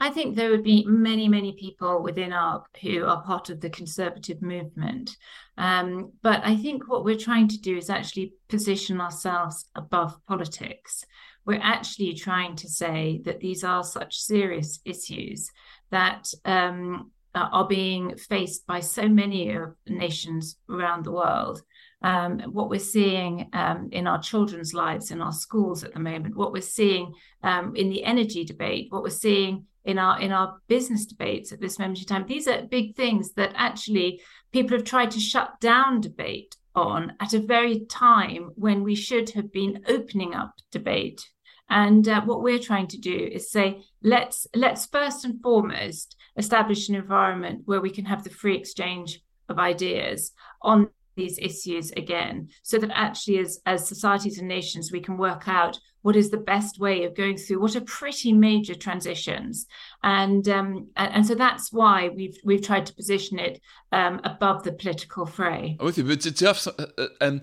I 0.00 0.10
think 0.10 0.36
there 0.36 0.50
would 0.50 0.62
be 0.62 0.84
many, 0.86 1.28
many 1.28 1.52
people 1.52 2.02
within 2.02 2.32
ARC 2.32 2.66
who 2.80 3.04
are 3.04 3.22
part 3.22 3.50
of 3.50 3.60
the 3.60 3.70
conservative 3.70 4.40
movement. 4.40 5.16
Um, 5.56 6.12
but 6.22 6.40
I 6.44 6.56
think 6.56 6.88
what 6.88 7.04
we're 7.04 7.16
trying 7.16 7.48
to 7.48 7.60
do 7.60 7.76
is 7.76 7.90
actually 7.90 8.34
position 8.48 9.00
ourselves 9.00 9.66
above 9.74 10.16
politics. 10.28 11.04
We're 11.44 11.60
actually 11.60 12.14
trying 12.14 12.54
to 12.56 12.68
say 12.68 13.22
that 13.24 13.40
these 13.40 13.64
are 13.64 13.82
such 13.82 14.18
serious 14.18 14.80
issues 14.84 15.50
that 15.90 16.28
um, 16.44 17.10
are 17.34 17.66
being 17.66 18.16
faced 18.16 18.66
by 18.66 18.80
so 18.80 19.08
many 19.08 19.56
nations 19.86 20.56
around 20.68 21.04
the 21.04 21.12
world. 21.12 21.62
Um, 22.02 22.38
what 22.40 22.70
we're 22.70 22.78
seeing 22.78 23.48
um, 23.52 23.88
in 23.90 24.06
our 24.06 24.20
children's 24.20 24.72
lives, 24.74 25.10
in 25.10 25.20
our 25.20 25.32
schools 25.32 25.82
at 25.82 25.94
the 25.94 26.00
moment, 26.00 26.36
what 26.36 26.52
we're 26.52 26.62
seeing 26.62 27.14
um, 27.42 27.74
in 27.74 27.90
the 27.90 28.04
energy 28.04 28.44
debate, 28.44 28.86
what 28.90 29.02
we're 29.02 29.10
seeing 29.10 29.66
in 29.84 29.98
our 29.98 30.20
in 30.20 30.32
our 30.32 30.58
business 30.68 31.06
debates 31.06 31.52
at 31.52 31.60
this 31.60 31.78
moment 31.78 32.00
in 32.00 32.06
time. 32.06 32.26
These 32.26 32.48
are 32.48 32.62
big 32.62 32.94
things 32.94 33.32
that 33.34 33.52
actually 33.54 34.20
people 34.52 34.76
have 34.76 34.86
tried 34.86 35.10
to 35.12 35.20
shut 35.20 35.60
down 35.60 36.00
debate 36.00 36.56
on 36.74 37.12
at 37.20 37.34
a 37.34 37.40
very 37.40 37.80
time 37.86 38.50
when 38.54 38.82
we 38.82 38.94
should 38.94 39.30
have 39.30 39.52
been 39.52 39.82
opening 39.88 40.34
up 40.34 40.54
debate. 40.70 41.28
And 41.70 42.08
uh, 42.08 42.22
what 42.22 42.42
we're 42.42 42.58
trying 42.58 42.86
to 42.88 42.98
do 42.98 43.28
is 43.30 43.50
say, 43.50 43.82
let's 44.02 44.46
let's 44.54 44.86
first 44.86 45.24
and 45.24 45.40
foremost 45.42 46.16
establish 46.36 46.88
an 46.88 46.94
environment 46.94 47.62
where 47.66 47.80
we 47.80 47.90
can 47.90 48.06
have 48.06 48.24
the 48.24 48.30
free 48.30 48.56
exchange 48.56 49.20
of 49.48 49.58
ideas 49.58 50.32
on 50.62 50.88
these 51.16 51.38
issues 51.38 51.90
again 51.92 52.48
so 52.62 52.78
that 52.78 52.90
actually 52.94 53.38
as 53.38 53.60
as 53.66 53.88
societies 53.88 54.38
and 54.38 54.46
nations 54.46 54.92
we 54.92 55.00
can 55.00 55.18
work 55.18 55.48
out 55.48 55.78
what 56.08 56.16
is 56.16 56.30
the 56.30 56.38
best 56.38 56.78
way 56.78 57.04
of 57.04 57.14
going 57.14 57.36
through 57.36 57.60
what 57.60 57.76
are 57.76 57.82
pretty 57.82 58.32
major 58.32 58.74
transitions. 58.74 59.66
And 60.02 60.48
um, 60.48 60.86
and, 60.96 61.16
and, 61.16 61.26
so 61.26 61.34
that's 61.34 61.70
why 61.70 62.08
we've 62.08 62.38
we've 62.42 62.62
tried 62.62 62.86
to 62.86 62.94
position 62.94 63.38
it 63.38 63.60
um, 63.92 64.22
above 64.24 64.62
the 64.62 64.72
political 64.72 65.26
fray. 65.26 65.76
I'm 65.78 65.84
with 65.84 65.98
you 65.98 66.04
but 66.04 66.22
to 66.22 66.46
have 66.46 66.66
uh, 66.66 66.86
uh, 66.96 67.08
um, 67.20 67.42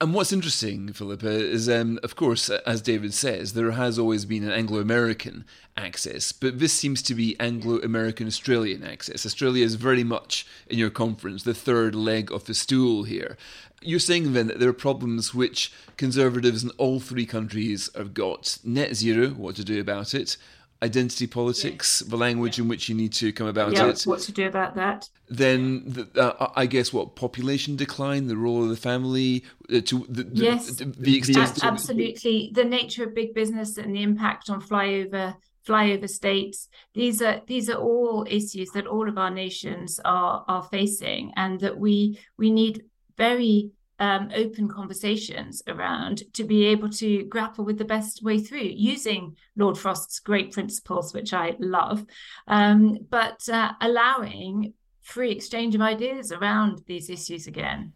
And 0.00 0.14
what's 0.14 0.32
interesting, 0.32 0.92
Philippa, 0.92 1.28
is 1.28 1.68
um, 1.68 1.98
of 2.04 2.14
course, 2.14 2.48
as 2.50 2.80
David 2.80 3.12
says, 3.12 3.54
there 3.54 3.72
has 3.72 3.98
always 3.98 4.24
been 4.24 4.44
an 4.44 4.52
Anglo 4.52 4.78
American 4.78 5.44
axis, 5.76 6.30
but 6.30 6.60
this 6.60 6.72
seems 6.72 7.02
to 7.02 7.16
be 7.16 7.38
Anglo 7.40 7.80
American 7.80 8.28
Australian 8.28 8.84
axis. 8.84 9.26
Australia 9.26 9.64
is 9.64 9.74
very 9.74 10.04
much, 10.04 10.46
in 10.68 10.78
your 10.78 10.90
conference, 10.90 11.42
the 11.42 11.52
third 11.52 11.96
leg 11.96 12.30
of 12.30 12.44
the 12.44 12.54
stool 12.54 13.02
here. 13.02 13.36
You're 13.82 13.98
saying 13.98 14.34
then 14.34 14.46
that 14.46 14.60
there 14.60 14.68
are 14.68 14.72
problems 14.72 15.34
which 15.34 15.72
conservatives 15.96 16.62
in 16.62 16.70
all 16.78 17.00
three 17.00 17.26
countries 17.26 17.90
have 17.96 18.14
got 18.14 18.58
net 18.62 18.94
zero, 18.94 19.30
what 19.30 19.56
to 19.56 19.64
do 19.64 19.80
about 19.80 20.14
it, 20.14 20.36
identity 20.82 21.26
politics, 21.26 22.00
the 22.00 22.16
language 22.16 22.58
in 22.58 22.68
which 22.68 22.88
you 22.88 22.94
need 22.94 23.12
to 23.12 23.32
come 23.32 23.46
about 23.46 23.72
yeah, 23.72 23.88
it. 23.88 24.02
What 24.04 24.20
to 24.20 24.32
do 24.32 24.46
about 24.46 24.76
that? 24.76 25.08
Then, 25.28 25.82
the, 25.86 26.08
uh, 26.20 26.52
I 26.54 26.66
guess, 26.66 26.92
what 26.92 27.16
population 27.16 27.76
decline, 27.76 28.28
the 28.28 28.36
role 28.36 28.62
of 28.62 28.68
the 28.68 28.76
family, 28.76 29.44
uh, 29.72 29.80
to 29.80 30.06
the, 30.08 30.28
yes, 30.32 30.76
the, 30.76 30.84
the 30.84 31.16
extent. 31.16 31.64
absolutely, 31.64 32.50
the 32.54 32.64
nature 32.64 33.04
of 33.04 33.14
big 33.14 33.34
business 33.34 33.76
and 33.76 33.94
the 33.94 34.02
impact 34.02 34.50
on 34.50 34.62
flyover 34.62 35.36
flyover 35.66 36.08
states. 36.08 36.68
These 36.94 37.20
are 37.20 37.42
these 37.46 37.68
are 37.68 37.76
all 37.76 38.26
issues 38.28 38.70
that 38.70 38.86
all 38.86 39.08
of 39.08 39.18
our 39.18 39.30
nations 39.30 40.00
are 40.04 40.44
are 40.48 40.62
facing, 40.62 41.32
and 41.36 41.60
that 41.60 41.78
we 41.78 42.18
we 42.38 42.50
need 42.50 42.84
very 43.16 43.72
um, 43.98 44.30
open 44.34 44.68
conversations 44.68 45.62
around 45.66 46.22
to 46.34 46.44
be 46.44 46.66
able 46.66 46.88
to 46.90 47.24
grapple 47.24 47.64
with 47.64 47.78
the 47.78 47.84
best 47.84 48.22
way 48.22 48.38
through 48.38 48.60
using 48.60 49.36
Lord 49.56 49.76
Frost's 49.76 50.20
great 50.20 50.52
principles, 50.52 51.12
which 51.12 51.32
I 51.32 51.56
love, 51.58 52.04
um, 52.46 52.98
but 53.10 53.48
uh, 53.48 53.72
allowing 53.80 54.74
free 55.02 55.32
exchange 55.32 55.74
of 55.74 55.80
ideas 55.80 56.30
around 56.32 56.82
these 56.86 57.10
issues 57.10 57.46
again. 57.46 57.92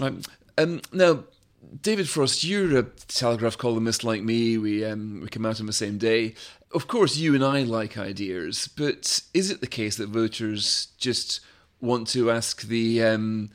Um, 0.00 0.22
um, 0.56 0.80
now, 0.92 1.24
David 1.80 2.08
Frost, 2.08 2.44
you're 2.44 2.78
a 2.78 2.82
Telegraph 3.08 3.58
columnist 3.58 4.04
like 4.04 4.22
me. 4.22 4.58
We 4.58 4.84
um, 4.84 5.20
we 5.22 5.28
come 5.28 5.46
out 5.46 5.60
on 5.60 5.66
the 5.66 5.72
same 5.72 5.98
day. 5.98 6.34
Of 6.74 6.88
course, 6.88 7.16
you 7.16 7.34
and 7.34 7.44
I 7.44 7.62
like 7.62 7.98
ideas, 7.98 8.68
but 8.76 9.22
is 9.34 9.50
it 9.50 9.60
the 9.60 9.66
case 9.66 9.96
that 9.96 10.08
voters 10.08 10.88
just 10.98 11.40
want 11.80 12.08
to 12.08 12.30
ask 12.30 12.62
the 12.62 13.02
um, 13.02 13.50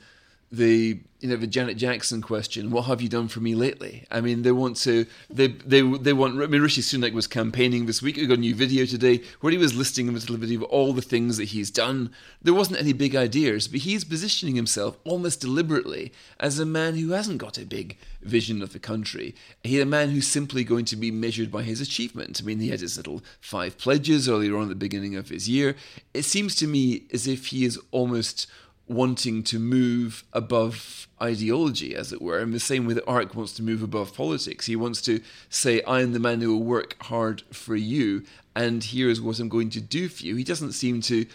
the 0.52 1.00
you 1.20 1.28
know 1.28 1.36
the 1.36 1.48
Janet 1.48 1.78
Jackson 1.78 2.22
question, 2.22 2.70
what 2.70 2.86
have 2.86 3.02
you 3.02 3.10
done 3.10 3.28
for 3.28 3.40
me 3.40 3.56
lately? 3.56 4.06
I 4.12 4.22
mean, 4.22 4.44
they 4.44 4.52
want 4.52 4.78
to 4.78 5.08
they 5.30 5.48
they 5.48 5.82
they 5.82 6.14
want. 6.14 6.42
I 6.42 6.46
mean, 6.46 6.62
Rishi 6.62 6.82
Sunak 6.82 7.14
was 7.14 7.26
campaigning 7.26 7.86
this 7.86 8.02
week. 8.02 8.18
We 8.18 8.28
got 8.28 8.38
a 8.38 8.42
new 8.42 8.54
video 8.54 8.86
today 8.86 9.24
where 9.42 9.52
he 9.52 9.58
was 9.58 9.76
listing 9.76 10.08
a 10.08 10.12
little 10.12 10.38
video 10.38 10.60
of 10.60 10.70
all 10.70 10.94
the 10.94 11.02
things 11.02 11.38
that 11.38 11.46
he's 11.46 11.72
done. 11.72 12.12
There 12.42 12.54
wasn't 12.54 12.80
any 12.80 12.94
big 12.94 13.16
ideas, 13.16 13.68
but 13.68 13.80
he's 13.82 14.04
positioning 14.04 14.56
himself 14.56 14.98
almost 15.06 15.42
deliberately 15.42 16.14
as 16.40 16.60
a 16.60 16.66
man 16.66 16.96
who 16.96 17.12
hasn't 17.12 17.40
got 17.40 17.58
a 17.58 17.66
big 17.66 17.98
vision 18.22 18.62
of 18.62 18.74
the 18.74 18.80
country. 18.80 19.34
He's 19.64 19.82
a 19.82 19.86
man 19.86 20.12
who's 20.12 20.28
simply 20.28 20.64
going 20.64 20.86
to 20.86 20.96
be 20.96 21.10
measured 21.10 21.52
by 21.52 21.64
his 21.64 21.82
achievement. 21.82 22.40
I 22.40 22.46
mean, 22.46 22.60
he 22.60 22.70
had 22.70 22.82
his 22.82 22.96
little 22.96 23.24
five 23.42 23.78
pledges 23.80 24.30
earlier 24.30 24.56
on 24.56 24.64
at 24.64 24.70
the 24.70 24.76
beginning 24.76 25.16
of 25.16 25.30
his 25.30 25.50
year. 25.50 25.76
It 26.14 26.24
seems 26.24 26.56
to 26.58 26.68
me 26.68 27.04
as 27.12 27.26
if 27.26 27.48
he 27.48 27.66
is 27.66 27.80
almost 27.92 28.46
wanting 28.88 29.44
to 29.44 29.60
move 29.60 30.24
above 30.34 31.08
ideology, 31.22 31.96
as 31.96 32.14
it 32.14 32.22
were. 32.22 32.40
And 32.40 32.54
the 32.54 32.60
same 32.60 32.86
way 32.86 32.94
that 32.94 33.08
wants 33.08 33.54
to 33.54 33.64
move 33.64 33.84
above 33.84 34.14
politics. 34.14 34.66
He 34.66 34.76
wants 34.76 35.02
to 35.04 35.22
say, 35.50 35.82
I 35.84 36.02
am 36.02 36.14
the 36.14 36.20
man 36.20 36.42
who 36.42 36.58
will 36.58 36.66
work 36.66 36.96
hard 37.04 37.44
for 37.52 37.76
you, 37.76 38.24
and 38.56 38.84
here 38.84 39.10
is 39.10 39.22
what 39.22 39.40
I'm 39.40 39.50
going 39.50 39.70
to 39.72 39.82
do 39.82 40.08
for 40.10 40.24
you. 40.24 40.36
He 40.36 40.44
doesn't 40.44 40.74
seem 40.74 41.02
to 41.02 41.26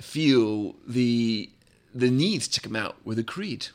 feel 0.00 0.74
the 0.86 1.50
the 1.94 2.10
need 2.10 2.40
to 2.40 2.60
come 2.60 2.74
out 2.74 2.96
with 3.04 3.18
a 3.18 3.24
creed. 3.24 3.66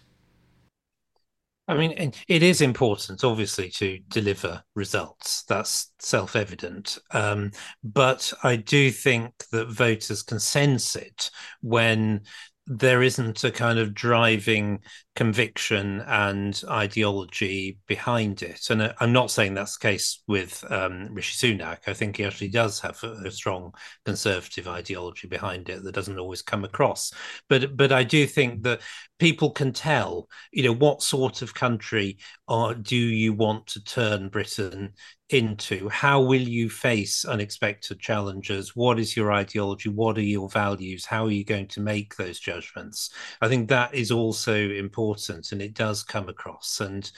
I 1.69 1.75
mean, 1.75 2.13
it 2.29 2.43
is 2.43 2.61
important, 2.61 3.25
obviously, 3.25 3.69
to 3.71 3.99
deliver 4.07 4.63
results. 4.73 5.43
That's 5.43 5.91
self 5.99 6.35
evident. 6.37 6.97
Um, 7.11 7.51
but 7.83 8.31
I 8.41 8.55
do 8.55 8.89
think 8.89 9.33
that 9.51 9.67
voters 9.67 10.23
can 10.23 10.39
sense 10.39 10.95
it 10.95 11.29
when 11.61 12.21
there 12.67 13.01
isn't 13.01 13.43
a 13.43 13.51
kind 13.51 13.79
of 13.79 13.93
driving 13.93 14.79
conviction 15.17 16.01
and 16.01 16.61
ideology 16.69 17.79
behind 17.87 18.43
it. 18.43 18.69
And 18.69 18.83
uh, 18.83 18.93
I'm 18.99 19.11
not 19.11 19.31
saying 19.31 19.55
that's 19.55 19.75
the 19.75 19.87
case 19.87 20.21
with 20.27 20.63
um, 20.69 21.09
Rishi 21.11 21.57
Sunak. 21.57 21.79
I 21.87 21.93
think 21.93 22.17
he 22.17 22.23
actually 22.23 22.49
does 22.49 22.79
have 22.81 23.03
a, 23.03 23.13
a, 23.25 23.31
strong 23.31 23.73
conservative 24.05 24.67
ideology 24.67 25.27
behind 25.27 25.69
it 25.69 25.83
that 25.83 25.95
doesn't 25.95 26.19
always 26.19 26.43
come 26.43 26.63
across. 26.63 27.11
But 27.49 27.75
but 27.75 27.91
I 27.91 28.03
do 28.03 28.27
think 28.27 28.61
that 28.61 28.81
people 29.17 29.49
can 29.49 29.73
tell, 29.73 30.29
you 30.51 30.61
know, 30.61 30.73
what 30.73 31.01
sort 31.01 31.41
of 31.41 31.55
country 31.55 32.19
are, 32.47 32.75
do 32.75 32.95
you 32.95 33.33
want 33.33 33.65
to 33.67 33.83
turn 33.83 34.29
Britain 34.29 34.93
into? 35.29 35.89
How 35.89 36.21
will 36.21 36.41
you 36.41 36.69
face 36.69 37.25
unexpected 37.25 37.99
challenges? 37.99 38.75
What 38.75 38.99
is 38.99 39.17
your 39.17 39.31
ideology? 39.31 39.89
What 39.89 40.17
are 40.17 40.21
your 40.21 40.49
values? 40.49 41.05
How 41.05 41.25
are 41.25 41.31
you 41.31 41.43
going 41.43 41.67
to 41.69 41.81
make 41.81 42.15
those 42.15 42.39
judgments? 42.39 43.09
I 43.41 43.47
think 43.47 43.69
that 43.69 43.95
is 43.95 44.11
also 44.11 44.55
important 44.55 45.06
and 45.51 45.61
it 45.61 45.73
does 45.73 46.03
come 46.03 46.29
across. 46.29 46.79
And, 46.79 47.09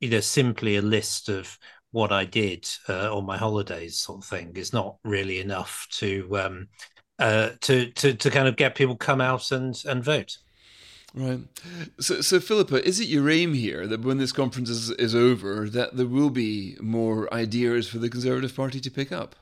you 0.00 0.10
know, 0.10 0.20
simply 0.20 0.76
a 0.76 0.82
list 0.82 1.28
of 1.28 1.58
what 1.92 2.12
I 2.12 2.24
did 2.24 2.68
uh, 2.88 3.16
on 3.16 3.24
my 3.24 3.38
holidays 3.38 3.98
sort 3.98 4.18
of 4.18 4.28
thing 4.28 4.52
is 4.56 4.72
not 4.72 4.96
really 5.04 5.40
enough 5.40 5.86
to 5.92 6.38
um, 6.38 6.68
uh, 7.18 7.50
to 7.62 7.90
to 7.92 8.14
to 8.14 8.30
kind 8.30 8.48
of 8.48 8.56
get 8.56 8.74
people 8.74 8.96
come 8.96 9.20
out 9.20 9.50
and 9.52 9.74
and 9.86 10.04
vote. 10.04 10.36
Right. 11.14 11.40
So, 11.98 12.20
so 12.20 12.40
Philippa, 12.40 12.86
is 12.86 13.00
it 13.00 13.08
your 13.08 13.30
aim 13.30 13.54
here 13.54 13.86
that 13.86 14.02
when 14.02 14.18
this 14.18 14.32
conference 14.32 14.68
is, 14.68 14.90
is 14.90 15.14
over, 15.14 15.66
that 15.70 15.96
there 15.96 16.06
will 16.06 16.28
be 16.28 16.76
more 16.80 17.32
ideas 17.32 17.88
for 17.88 17.96
the 17.96 18.10
Conservative 18.10 18.54
Party 18.54 18.80
to 18.80 18.90
pick 18.90 19.12
up? 19.12 19.34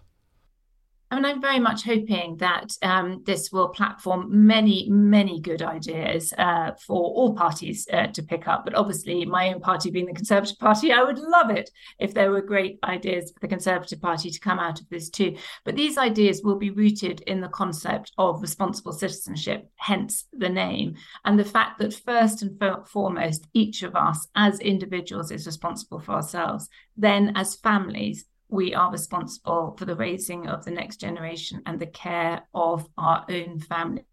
I 1.10 1.16
mean, 1.16 1.24
I'm 1.26 1.40
very 1.40 1.60
much 1.60 1.84
hoping 1.84 2.38
that 2.38 2.72
um, 2.82 3.22
this 3.24 3.52
will 3.52 3.68
platform 3.68 4.46
many, 4.46 4.88
many 4.88 5.40
good 5.40 5.62
ideas 5.62 6.32
uh, 6.36 6.72
for 6.86 6.96
all 6.96 7.34
parties 7.34 7.86
uh, 7.92 8.08
to 8.08 8.22
pick 8.22 8.48
up. 8.48 8.64
But 8.64 8.74
obviously, 8.74 9.24
my 9.24 9.52
own 9.52 9.60
party 9.60 9.90
being 9.90 10.06
the 10.06 10.14
Conservative 10.14 10.58
Party, 10.58 10.92
I 10.92 11.02
would 11.02 11.18
love 11.18 11.50
it 11.50 11.70
if 11.98 12.14
there 12.14 12.30
were 12.30 12.40
great 12.40 12.78
ideas 12.82 13.30
for 13.30 13.40
the 13.40 13.48
Conservative 13.48 14.00
Party 14.00 14.30
to 14.30 14.40
come 14.40 14.58
out 14.58 14.80
of 14.80 14.88
this 14.88 15.10
too. 15.10 15.36
But 15.64 15.76
these 15.76 15.98
ideas 15.98 16.42
will 16.42 16.56
be 16.56 16.70
rooted 16.70 17.20
in 17.22 17.40
the 17.40 17.48
concept 17.48 18.12
of 18.18 18.42
responsible 18.42 18.92
citizenship, 18.92 19.70
hence 19.76 20.24
the 20.32 20.48
name, 20.48 20.96
and 21.24 21.38
the 21.38 21.44
fact 21.44 21.78
that 21.78 21.94
first 21.94 22.42
and 22.42 22.60
foremost, 22.88 23.46
each 23.52 23.82
of 23.82 23.94
us 23.94 24.26
as 24.34 24.58
individuals 24.58 25.30
is 25.30 25.46
responsible 25.46 26.00
for 26.00 26.12
ourselves. 26.12 26.68
Then, 26.96 27.32
as 27.36 27.56
families, 27.56 28.24
we 28.48 28.74
are 28.74 28.90
responsible 28.90 29.76
for 29.78 29.84
the 29.84 29.96
raising 29.96 30.46
of 30.46 30.64
the 30.64 30.70
next 30.70 30.98
generation 30.98 31.62
and 31.66 31.78
the 31.78 31.86
care 31.86 32.42
of 32.54 32.88
our 32.98 33.24
own 33.28 33.60
families 33.60 34.04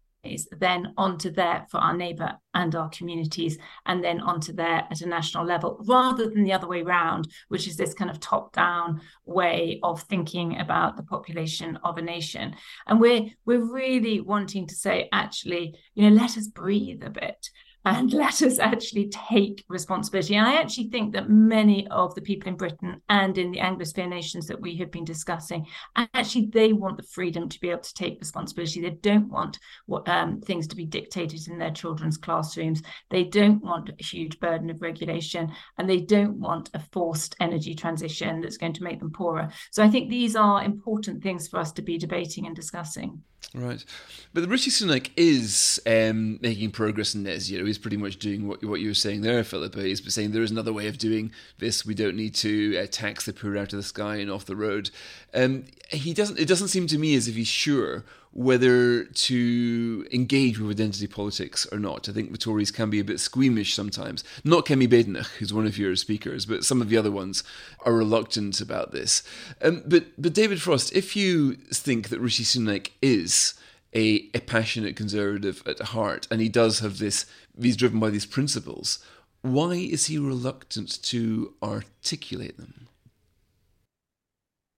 then 0.52 0.94
onto 0.96 1.30
there 1.30 1.66
for 1.68 1.78
our 1.78 1.96
neighbour 1.96 2.34
and 2.54 2.76
our 2.76 2.88
communities, 2.90 3.58
and 3.86 4.04
then 4.04 4.20
onto 4.20 4.52
there 4.52 4.86
at 4.90 5.00
a 5.00 5.06
national 5.06 5.44
level, 5.44 5.82
rather 5.88 6.28
than 6.28 6.44
the 6.44 6.52
other 6.52 6.68
way 6.68 6.82
around, 6.82 7.26
which 7.48 7.66
is 7.66 7.76
this 7.76 7.94
kind 7.94 8.10
of 8.10 8.20
top-down 8.20 9.00
way 9.24 9.80
of 9.82 10.02
thinking 10.02 10.60
about 10.60 10.96
the 10.96 11.02
population 11.02 11.76
of 11.82 11.98
a 11.98 12.02
nation. 12.02 12.54
And 12.86 13.00
we're 13.00 13.30
we're 13.44 13.72
really 13.72 14.20
wanting 14.20 14.66
to 14.68 14.74
say, 14.74 15.08
actually, 15.12 15.74
you 15.94 16.08
know, 16.08 16.16
let 16.22 16.36
us 16.36 16.46
breathe 16.46 17.02
a 17.02 17.10
bit 17.10 17.50
and 17.84 18.12
let 18.12 18.42
us 18.42 18.58
actually 18.58 19.08
take 19.08 19.64
responsibility. 19.68 20.36
And 20.36 20.46
I 20.46 20.54
actually 20.54 20.88
think 20.88 21.12
that 21.12 21.30
many 21.30 21.86
of 21.88 22.14
the 22.14 22.20
people 22.20 22.48
in 22.48 22.56
Britain 22.56 23.00
and 23.08 23.36
in 23.38 23.50
the 23.50 23.58
Anglosphere 23.58 24.08
nations 24.08 24.46
that 24.46 24.60
we 24.60 24.76
have 24.76 24.90
been 24.90 25.04
discussing, 25.04 25.66
actually, 25.96 26.46
they 26.46 26.72
want 26.72 26.96
the 26.96 27.02
freedom 27.02 27.48
to 27.48 27.60
be 27.60 27.70
able 27.70 27.82
to 27.82 27.94
take 27.94 28.20
responsibility. 28.20 28.80
They 28.80 28.90
don't 28.90 29.30
want 29.30 29.58
what, 29.86 30.08
um, 30.08 30.40
things 30.40 30.66
to 30.68 30.76
be 30.76 30.86
dictated 30.86 31.48
in 31.48 31.58
their 31.58 31.70
children's 31.70 32.16
classrooms. 32.16 32.82
They 33.10 33.24
don't 33.24 33.62
want 33.62 33.90
a 33.90 34.02
huge 34.02 34.38
burden 34.40 34.70
of 34.70 34.82
regulation, 34.82 35.52
and 35.78 35.88
they 35.88 36.00
don't 36.00 36.38
want 36.38 36.70
a 36.74 36.80
forced 36.92 37.36
energy 37.40 37.74
transition 37.74 38.40
that's 38.40 38.56
going 38.56 38.74
to 38.74 38.84
make 38.84 39.00
them 39.00 39.12
poorer. 39.12 39.50
So 39.70 39.82
I 39.82 39.88
think 39.88 40.08
these 40.08 40.36
are 40.36 40.62
important 40.62 41.22
things 41.22 41.48
for 41.48 41.58
us 41.58 41.72
to 41.72 41.82
be 41.82 41.98
debating 41.98 42.46
and 42.46 42.54
discussing. 42.54 43.22
Right, 43.54 43.84
but 44.32 44.40
the 44.40 44.48
Rishi 44.48 44.70
Sunak 44.70 45.10
is 45.14 45.78
um, 45.86 46.38
making 46.40 46.70
progress 46.70 47.14
in 47.14 47.24
net 47.24 47.40
zero. 47.40 47.66
He's 47.66 47.76
pretty 47.76 47.98
much 47.98 48.18
doing 48.18 48.48
what 48.48 48.64
what 48.64 48.80
you 48.80 48.88
were 48.88 48.94
saying 48.94 49.20
there, 49.20 49.44
Philippa. 49.44 49.82
He's 49.82 50.12
saying 50.12 50.32
there 50.32 50.42
is 50.42 50.50
another 50.50 50.72
way 50.72 50.88
of 50.88 50.96
doing 50.96 51.32
this. 51.58 51.84
We 51.84 51.94
don't 51.94 52.16
need 52.16 52.34
to 52.36 52.78
uh, 52.78 52.86
tax 52.90 53.26
the 53.26 53.34
poor 53.34 53.58
out 53.58 53.74
of 53.74 53.76
the 53.76 53.82
sky 53.82 54.16
and 54.16 54.30
off 54.30 54.46
the 54.46 54.56
road. 54.56 54.90
Um, 55.34 55.64
he 55.90 56.14
doesn't. 56.14 56.38
It 56.38 56.48
doesn't 56.48 56.68
seem 56.68 56.86
to 56.86 56.98
me 56.98 57.14
as 57.14 57.28
if 57.28 57.34
he's 57.34 57.46
sure 57.46 58.04
whether 58.32 59.04
to 59.04 60.06
engage 60.10 60.58
with 60.58 60.70
identity 60.70 61.06
politics 61.06 61.66
or 61.70 61.78
not. 61.78 62.08
I 62.08 62.12
think 62.12 62.32
the 62.32 62.38
Tories 62.38 62.70
can 62.70 62.88
be 62.88 62.98
a 62.98 63.04
bit 63.04 63.20
squeamish 63.20 63.74
sometimes. 63.74 64.24
Not 64.42 64.64
Kemi 64.64 64.88
Badenoch, 64.88 65.26
who's 65.38 65.52
one 65.52 65.66
of 65.66 65.76
your 65.76 65.94
speakers, 65.96 66.46
but 66.46 66.64
some 66.64 66.80
of 66.80 66.88
the 66.88 66.96
other 66.96 67.10
ones 67.10 67.44
are 67.84 67.92
reluctant 67.92 68.60
about 68.60 68.92
this. 68.92 69.22
Um, 69.60 69.82
but 69.86 70.06
but 70.16 70.32
David 70.32 70.62
Frost, 70.62 70.94
if 70.94 71.14
you 71.14 71.54
think 71.54 72.08
that 72.08 72.20
Rishi 72.20 72.44
Sunak 72.44 72.90
is 73.02 73.54
a, 73.94 74.28
a 74.34 74.40
passionate 74.40 74.96
conservative 74.96 75.62
at 75.66 75.78
heart, 75.80 76.26
and 76.30 76.40
he 76.40 76.48
does 76.48 76.78
have 76.78 76.98
this, 76.98 77.26
he's 77.60 77.76
driven 77.76 78.00
by 78.00 78.08
these 78.08 78.26
principles. 78.26 79.04
Why 79.42 79.74
is 79.74 80.06
he 80.06 80.18
reluctant 80.18 81.02
to 81.02 81.52
articulate 81.62 82.56
them? 82.56 82.88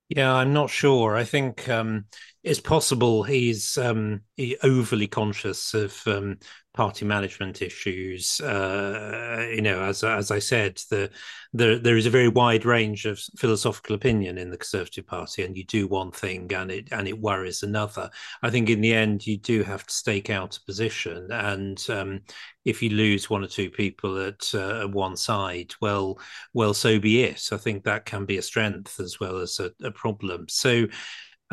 Yeah, 0.08 0.34
I'm 0.34 0.52
not 0.52 0.70
sure. 0.70 1.16
I 1.16 1.24
think 1.24 1.68
um, 1.68 2.06
it's 2.42 2.60
possible 2.60 3.22
he's 3.22 3.78
um, 3.78 4.22
overly 4.62 5.06
conscious 5.08 5.72
of 5.74 6.00
um, 6.06 6.38
party 6.74 7.04
management 7.04 7.62
issues. 7.62 8.40
Uh, 8.40 9.46
you 9.54 9.62
know, 9.62 9.82
as 9.82 10.04
as 10.04 10.30
I 10.30 10.40
said, 10.40 10.80
the, 10.90 11.10
the 11.52 11.80
there 11.82 11.96
is 11.96 12.06
a 12.06 12.10
very 12.10 12.28
wide 12.28 12.64
range 12.64 13.06
of 13.06 13.20
philosophical 13.36 13.94
opinion 13.94 14.36
in 14.36 14.50
the 14.50 14.58
Conservative 14.58 15.06
Party, 15.06 15.44
and 15.44 15.56
you 15.56 15.64
do 15.64 15.86
one 15.86 16.10
thing 16.10 16.52
and 16.52 16.70
it 16.70 16.88
and 16.92 17.08
it 17.08 17.18
worries 17.18 17.62
another. 17.62 18.10
I 18.42 18.50
think 18.50 18.68
in 18.68 18.80
the 18.80 18.92
end, 18.92 19.26
you 19.26 19.38
do 19.38 19.62
have 19.62 19.86
to 19.86 19.94
stake 19.94 20.30
out 20.30 20.56
a 20.56 20.64
position, 20.64 21.30
and 21.30 21.82
um, 21.88 22.20
if 22.64 22.82
you 22.82 22.90
lose 22.90 23.30
one 23.30 23.44
or 23.44 23.48
two 23.48 23.70
people 23.70 24.18
at 24.18 24.54
uh, 24.54 24.86
one 24.88 25.16
side, 25.16 25.74
well, 25.80 26.18
well, 26.52 26.74
so 26.74 26.98
be 26.98 27.22
it. 27.22 27.48
I 27.52 27.56
think 27.56 27.84
that 27.84 28.04
can 28.04 28.24
be 28.26 28.38
a 28.38 28.42
strength 28.42 28.98
as 29.00 29.20
well 29.20 29.38
as 29.38 29.60
a, 29.60 29.70
a 29.86 29.90
problem. 29.90 30.46
So 30.48 30.86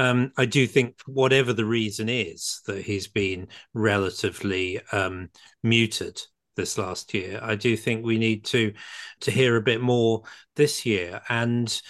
um, 0.01 0.31
I 0.37 0.45
do 0.45 0.67
think, 0.67 0.95
whatever 1.05 1.53
the 1.53 1.65
reason 1.65 2.09
is, 2.09 2.61
that 2.65 2.81
he's 2.81 3.07
been 3.07 3.47
relatively 3.73 4.81
um, 4.91 5.29
muted 5.63 6.19
this 6.55 6.77
last 6.77 7.13
year. 7.13 7.39
I 7.41 7.55
do 7.55 7.77
think 7.77 8.03
we 8.03 8.17
need 8.17 8.45
to 8.45 8.73
to 9.21 9.31
hear 9.31 9.55
a 9.55 9.61
bit 9.61 9.81
more 9.81 10.23
this 10.55 10.85
year. 10.85 11.21
And 11.29 11.81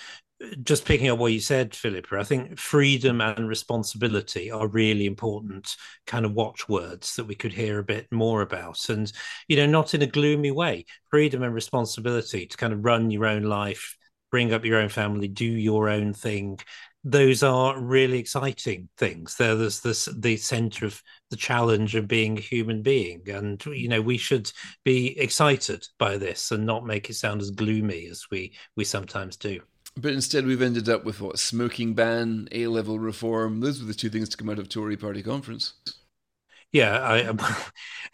just 0.64 0.86
picking 0.86 1.10
up 1.10 1.20
what 1.20 1.32
you 1.32 1.40
said, 1.40 1.76
Philippa, 1.76 2.20
I 2.20 2.24
think 2.24 2.58
freedom 2.58 3.22
and 3.22 3.48
responsibility 3.48 4.52
are 4.52 4.68
really 4.68 5.06
important 5.06 5.76
kind 6.08 6.26
of 6.26 6.34
watchwords 6.34 7.16
that 7.16 7.28
we 7.28 7.36
could 7.36 7.54
hear 7.54 7.80
a 7.80 7.84
bit 7.84 8.08
more 8.12 8.42
about. 8.42 8.90
And, 8.90 9.12
you 9.48 9.58
know, 9.58 9.68
not 9.68 9.94
in 9.94 10.02
a 10.02 10.08
gloomy 10.08 10.52
way, 10.52 10.86
freedom 11.12 11.44
and 11.44 11.54
responsibility 11.54 12.48
to 12.48 12.58
kind 12.58 12.74
of 12.74 12.84
run 12.84 13.12
your 13.12 13.26
own 13.26 13.44
life, 13.44 13.96
bring 14.32 14.54
up 14.54 14.66
your 14.66 14.80
own 14.80 14.90
family, 14.90 15.28
do 15.28 15.46
your 15.46 15.90
own 15.90 16.14
thing, 16.14 16.60
those 17.04 17.42
are 17.44 17.80
really 17.80 18.20
exciting 18.20 18.90
things. 18.98 19.36
There, 19.36 19.56
there's 19.56 19.82
this 19.82 20.06
the 20.06 20.38
center 20.38 20.86
of 20.86 21.02
the 21.30 21.36
challenge 21.36 21.96
of 21.96 22.08
being 22.08 22.38
a 22.38 22.42
human 22.42 22.82
being, 22.82 23.22
and 23.28 23.64
you 23.66 23.88
know 23.88 24.02
we 24.02 24.18
should 24.18 24.52
be 24.84 25.20
excited 25.20 25.86
by 25.98 26.18
this 26.18 26.52
and 26.52 26.66
not 26.66 26.86
make 26.86 27.10
it 27.10 27.16
sound 27.16 27.42
as 27.42 27.52
gloomy 27.52 28.08
as 28.08 28.26
we 28.30 28.54
we 28.76 28.84
sometimes 28.84 29.38
do. 29.38 29.62
But 29.98 30.14
instead, 30.14 30.46
we've 30.46 30.62
ended 30.62 30.88
up 30.88 31.04
with 31.04 31.20
what 31.20 31.38
smoking 31.38 31.94
ban, 31.94 32.48
A 32.54 32.68
level 32.68 32.98
reform. 32.98 33.60
Those 33.60 33.82
were 33.82 33.88
the 33.88 33.94
two 33.94 34.10
things 34.10 34.30
to 34.30 34.38
come 34.38 34.50
out 34.50 34.60
of 34.60 34.70
Tory 34.70 34.96
party 34.96 35.22
conference 35.22 35.74
yeah, 36.72 37.00
I, 37.00 37.64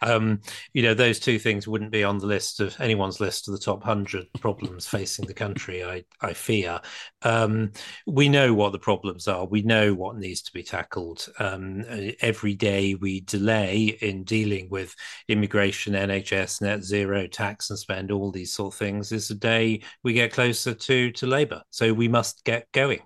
um, 0.00 0.40
you 0.72 0.82
know, 0.82 0.94
those 0.94 1.20
two 1.20 1.38
things 1.38 1.68
wouldn't 1.68 1.92
be 1.92 2.04
on 2.04 2.18
the 2.18 2.26
list 2.26 2.60
of 2.60 2.78
anyone's 2.80 3.20
list 3.20 3.48
of 3.48 3.52
the 3.52 3.60
top 3.60 3.84
hundred 3.84 4.26
problems 4.40 4.86
facing 4.86 5.26
the 5.26 5.34
country. 5.34 5.84
I, 5.84 6.04
I 6.20 6.32
fear. 6.32 6.80
Um, 7.22 7.72
we 8.06 8.28
know 8.28 8.54
what 8.54 8.72
the 8.72 8.78
problems 8.78 9.28
are. 9.28 9.46
We 9.46 9.62
know 9.62 9.94
what 9.94 10.16
needs 10.16 10.42
to 10.42 10.52
be 10.52 10.62
tackled. 10.62 11.28
Um, 11.38 11.84
every 12.20 12.54
day 12.54 12.94
we 12.94 13.20
delay 13.20 13.96
in 14.00 14.24
dealing 14.24 14.68
with 14.70 14.94
immigration, 15.28 15.94
NHS, 15.94 16.62
net 16.62 16.82
zero, 16.82 17.26
tax 17.26 17.70
and 17.70 17.78
spend, 17.78 18.10
all 18.10 18.32
these 18.32 18.52
sort 18.52 18.74
of 18.74 18.78
things, 18.78 19.12
is 19.12 19.30
a 19.30 19.34
day 19.34 19.82
we 20.02 20.12
get 20.12 20.32
closer 20.32 20.74
to 20.74 21.12
to 21.12 21.26
Labour. 21.26 21.62
So 21.70 21.92
we 21.92 22.08
must 22.08 22.44
get 22.44 22.70
going. 22.72 23.02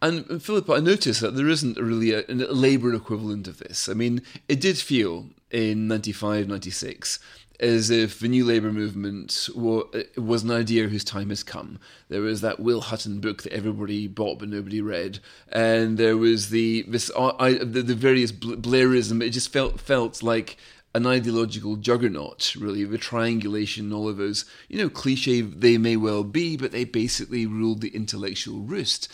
And 0.00 0.42
Philip, 0.42 0.68
I 0.70 0.78
noticed 0.78 1.20
that 1.20 1.36
there 1.36 1.48
isn't 1.48 1.78
really 1.78 2.12
a, 2.12 2.24
a 2.28 2.54
Labour 2.54 2.94
equivalent 2.94 3.46
of 3.46 3.58
this. 3.58 3.88
I 3.88 3.94
mean, 3.94 4.22
it 4.48 4.60
did 4.60 4.78
feel 4.78 5.26
in 5.50 5.88
95, 5.88 6.48
96 6.48 7.18
as 7.62 7.90
if 7.90 8.18
the 8.18 8.26
new 8.26 8.44
Labour 8.44 8.72
movement 8.72 9.48
was 9.54 10.42
an 10.42 10.50
idea 10.50 10.88
whose 10.88 11.04
time 11.04 11.28
has 11.28 11.44
come. 11.44 11.78
There 12.08 12.20
was 12.20 12.40
that 12.40 12.58
Will 12.58 12.80
Hutton 12.80 13.20
book 13.20 13.44
that 13.44 13.52
everybody 13.52 14.08
bought 14.08 14.40
but 14.40 14.48
nobody 14.48 14.80
read, 14.80 15.20
and 15.50 15.96
there 15.96 16.16
was 16.16 16.50
the 16.50 16.82
this 16.88 17.10
uh, 17.14 17.32
I, 17.38 17.52
the, 17.54 17.82
the 17.82 17.94
various 17.94 18.32
Blairism. 18.32 19.22
It 19.22 19.30
just 19.30 19.52
felt 19.52 19.80
felt 19.80 20.24
like 20.24 20.56
an 20.94 21.06
ideological 21.06 21.76
juggernaut, 21.76 22.54
really, 22.56 22.84
the 22.84 22.98
triangulation, 22.98 23.92
all 23.92 24.08
of 24.08 24.18
those, 24.18 24.44
you 24.68 24.76
know, 24.76 24.90
cliche 24.90 25.40
they 25.40 25.78
may 25.78 25.96
well 25.96 26.22
be, 26.22 26.56
but 26.56 26.70
they 26.70 26.84
basically 26.84 27.46
ruled 27.46 27.80
the 27.80 27.94
intellectual 27.94 28.60
roost. 28.60 29.08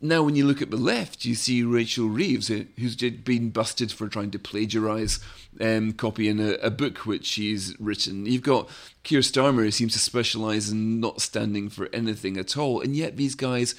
Now, 0.00 0.22
when 0.22 0.36
you 0.36 0.46
look 0.46 0.62
at 0.62 0.70
the 0.70 0.76
left, 0.76 1.24
you 1.24 1.34
see 1.34 1.64
Rachel 1.64 2.08
Reeves, 2.08 2.50
uh, 2.50 2.64
who's 2.78 2.94
been 2.94 3.50
busted 3.50 3.90
for 3.90 4.06
trying 4.06 4.30
to 4.30 4.38
plagiarise 4.38 5.18
um, 5.60 5.92
copying 5.92 6.38
a, 6.38 6.52
a, 6.54 6.70
book 6.70 6.98
which 6.98 7.26
she's 7.26 7.74
written. 7.80 8.24
You've 8.24 8.42
got 8.42 8.68
Keir 9.02 9.20
Starmer, 9.20 9.64
who 9.64 9.72
seems 9.72 9.94
to 9.94 9.98
specialise 9.98 10.70
in 10.70 11.00
not 11.00 11.20
standing 11.20 11.68
for 11.68 11.88
anything 11.92 12.36
at 12.36 12.56
all, 12.56 12.80
and 12.80 12.94
yet 12.94 13.16
these 13.16 13.34
guys 13.34 13.74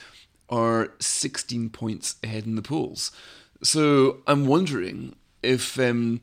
are 0.49 0.91
16 0.99 1.69
points 1.69 2.15
ahead 2.21 2.45
in 2.45 2.55
the 2.55 2.61
polls. 2.61 3.11
So 3.63 4.17
I'm 4.27 4.45
wondering 4.45 5.15
if 5.41 5.79
um, 5.79 6.19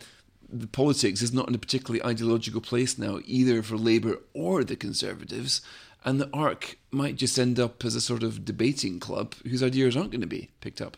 the 0.47 0.66
politics 0.66 1.23
is 1.23 1.33
not 1.33 1.49
in 1.49 1.55
a 1.55 1.59
particularly 1.59 2.05
ideological 2.05 2.61
place 2.61 2.99
now, 2.99 3.20
either 3.25 3.62
for 3.62 3.77
Labour 3.77 4.18
or 4.35 4.62
the 4.62 4.77
Conservatives 4.77 5.62
and 6.07 6.21
the 6.21 6.31
ARC 6.33 6.79
might 6.92 7.16
just 7.16 7.38
end 7.38 7.59
up 7.59 7.85
as 7.85 7.97
a 7.97 8.01
sort 8.01 8.23
of 8.23 8.45
debating 8.45 9.01
club 9.01 9.35
whose 9.45 9.62
ideas 9.62 9.97
aren't 9.97 10.12
going 10.12 10.21
to 10.21 10.27
be 10.27 10.51
picked 10.61 10.81
up. 10.81 10.97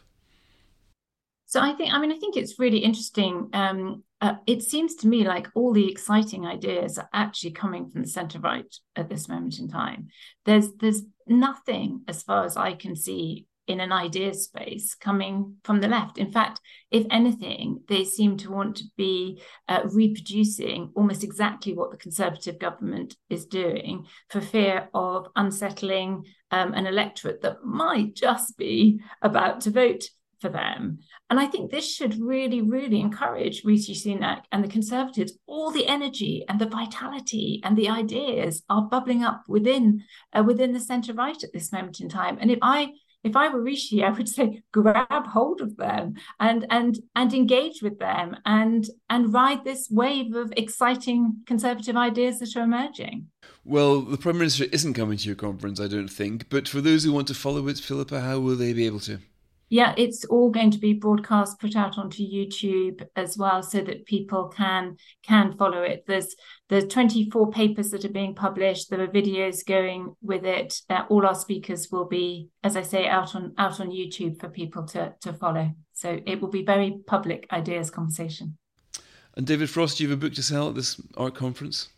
So 1.47 1.61
I 1.61 1.73
think, 1.73 1.95
I 1.95 1.99
mean, 1.99 2.13
I 2.13 2.19
think 2.19 2.37
it's 2.37 2.59
really 2.59 2.81
interesting. 2.81 3.49
Um, 3.55 4.05
uh, 4.21 4.35
it 4.47 4.63
seems 4.63 4.97
to 4.97 5.09
me 5.09 5.27
like 5.27 5.49
all 5.55 5.73
the 5.73 5.91
exciting 5.91 6.47
ideas 6.47 6.99
are 6.99 7.09
actually 7.15 7.53
coming 7.53 7.89
from 7.89 8.03
the 8.03 8.09
centre 8.09 8.39
right 8.39 8.73
at 8.97 9.09
this 9.09 9.31
moment 9.31 9.59
in 9.59 9.69
time. 9.69 10.09
There's 10.45 10.73
there's 10.75 11.03
nothing, 11.27 12.03
as 12.07 12.23
far 12.23 12.45
as 12.45 12.59
I 12.59 12.75
can 12.75 12.95
see, 12.95 13.47
in 13.69 13.81
an 13.81 13.93
idea 13.93 14.33
space 14.35 14.95
coming 14.95 15.57
from 15.63 15.81
the 15.81 15.89
left. 15.89 16.19
In 16.19 16.33
fact, 16.33 16.61
if 16.91 17.07
anything, 17.11 17.83
they 17.87 18.05
seem 18.05 18.37
to 18.39 18.51
want 18.51 18.77
to 18.77 18.85
be 18.97 19.43
uh, 19.69 19.83
reproducing 19.85 20.91
almost 20.97 21.23
exactly 21.23 21.75
what 21.75 21.91
the 21.91 21.99
Conservative 21.99 22.59
government 22.59 23.15
is 23.29 23.45
doing 23.45 24.07
for 24.31 24.41
fear 24.41 24.89
of 24.95 25.29
unsettling 25.37 26.25
um, 26.51 26.73
an 26.73 26.87
electorate 26.87 27.43
that 27.43 27.63
might 27.63 28.15
just 28.15 28.57
be 28.57 29.01
about 29.23 29.61
to 29.63 29.71
vote 29.71 30.05
for 30.41 30.49
them. 30.49 31.01
And 31.31 31.39
I 31.39 31.47
think 31.47 31.71
this 31.71 31.93
should 31.93 32.19
really, 32.21 32.63
really 32.63 33.01
encourage 33.01 33.65
Rishi 33.65 33.95
Sunak 33.95 34.43
and 34.53 34.63
the 34.63 34.69
Conservatives. 34.69 35.33
All 35.47 35.71
the 35.71 35.87
energy 35.87 36.45
and 36.49 36.59
the 36.59 36.69
vitality 36.69 37.61
and 37.65 37.77
the 37.77 37.89
ideas 37.89 38.63
are 38.71 38.83
bubbling 38.83 39.25
up 39.25 39.43
within 39.49 40.05
uh, 40.33 40.43
within 40.47 40.73
the 40.73 40.81
centre 40.81 41.13
right 41.13 41.43
at 41.43 41.53
this 41.53 41.73
moment 41.73 42.01
in 42.01 42.09
time. 42.09 42.39
And 42.41 42.51
if 42.51 42.59
I 42.63 42.93
if 43.29 43.37
I 43.37 43.49
were 43.49 43.63
Rishi, 43.63 44.03
I 44.03 44.11
would 44.11 44.29
say 44.29 44.63
grab 44.73 45.27
hold 45.27 45.61
of 45.61 45.77
them 45.77 46.15
and 46.41 46.67
and 46.71 46.99
and 47.15 47.33
engage 47.33 47.83
with 47.83 47.99
them 47.99 48.37
and 48.45 48.89
and 49.11 49.33
ride 49.33 49.65
this 49.65 49.89
wave 49.91 50.35
of 50.35 50.53
exciting 50.57 51.43
conservative 51.47 51.97
ideas 51.97 52.39
that 52.41 52.57
are 52.57 52.65
emerging. 52.65 53.29
Well, 53.65 54.01
the 54.01 54.17
Prime 54.17 54.39
Minister 54.39 54.65
isn't 54.73 54.95
coming 54.95 55.19
to 55.19 55.27
your 55.27 55.37
conference, 55.37 55.79
I 55.81 55.89
don't 55.89 56.09
think. 56.09 56.49
But 56.49 56.69
for 56.69 56.81
those 56.81 57.05
who 57.05 57.13
want 57.13 57.29
to 57.29 57.35
follow 57.35 57.69
it, 57.69 57.79
Philippa, 57.79 58.21
how 58.21 58.39
will 58.41 58.57
they 58.57 58.73
be 58.73 58.87
able 58.87 59.01
to? 59.01 59.19
Yeah, 59.71 59.95
it's 59.97 60.25
all 60.25 60.51
going 60.51 60.71
to 60.71 60.79
be 60.79 60.95
broadcast, 60.95 61.61
put 61.61 61.77
out 61.77 61.99
onto 61.99 62.23
YouTube 62.23 63.07
as 63.17 63.37
well, 63.37 63.63
so 63.63 63.81
that 63.83 64.07
people 64.07 64.49
can 64.49 64.97
can 65.23 65.57
follow 65.57 65.83
it. 65.83 66.05
There's 66.07 66.35
there's 66.69 66.87
24 66.87 67.51
papers 67.51 67.91
that 67.91 68.05
are 68.05 68.11
being 68.11 68.35
published. 68.35 68.89
There 68.89 69.03
are 69.03 69.09
videos 69.09 69.67
going 69.67 70.15
with 70.23 70.45
it. 70.45 70.81
Uh, 70.89 71.05
all 71.09 71.27
our 71.27 71.35
speakers 71.35 71.89
will 71.91 72.07
be, 72.07 72.49
as 72.65 72.77
I 72.77 72.83
say, 72.83 73.07
out 73.07 73.35
on 73.35 73.55
out 73.59 73.81
on 73.81 73.91
YouTube 73.91 74.41
for 74.41 74.49
people 74.49 74.85
to 74.89 75.15
to 75.21 75.33
follow. 75.33 75.73
So 75.93 76.21
it 76.27 76.41
will 76.41 76.51
be 76.51 76.65
very 76.65 77.01
public 77.07 77.47
ideas 77.53 77.91
conversation. 77.91 78.57
And 79.35 79.47
David 79.47 79.71
Frost, 79.71 79.99
do 79.99 80.05
you 80.05 80.11
have 80.11 80.19
a 80.19 80.21
book 80.21 80.35
to 80.35 80.43
sell 80.43 80.69
at 80.69 80.75
this 80.75 81.01
ARC 81.17 81.35
conference? 81.35 81.89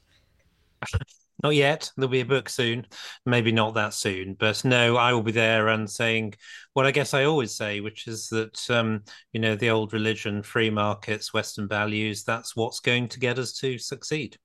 Not 1.42 1.54
yet. 1.54 1.90
There'll 1.96 2.10
be 2.10 2.20
a 2.20 2.26
book 2.26 2.48
soon. 2.48 2.86
Maybe 3.24 3.52
not 3.52 3.74
that 3.74 3.94
soon, 3.94 4.34
but 4.38 4.64
no, 4.64 4.96
I 4.96 5.12
will 5.12 5.22
be 5.22 5.32
there 5.32 5.68
and 5.68 5.88
saying 5.88 6.34
what 6.74 6.86
I 6.86 6.90
guess 6.90 7.14
I 7.14 7.24
always 7.24 7.54
say, 7.54 7.80
which 7.80 8.06
is 8.06 8.28
that 8.28 8.70
um, 8.70 9.02
you 9.32 9.40
know 9.40 9.56
the 9.56 9.70
old 9.70 9.92
religion, 9.92 10.42
free 10.42 10.70
markets, 10.70 11.32
Western 11.32 11.68
values. 11.68 12.24
That's 12.24 12.54
what's 12.54 12.80
going 12.80 13.08
to 13.08 13.20
get 13.20 13.38
us 13.38 13.52
to 13.60 13.78
succeed. 13.78 14.36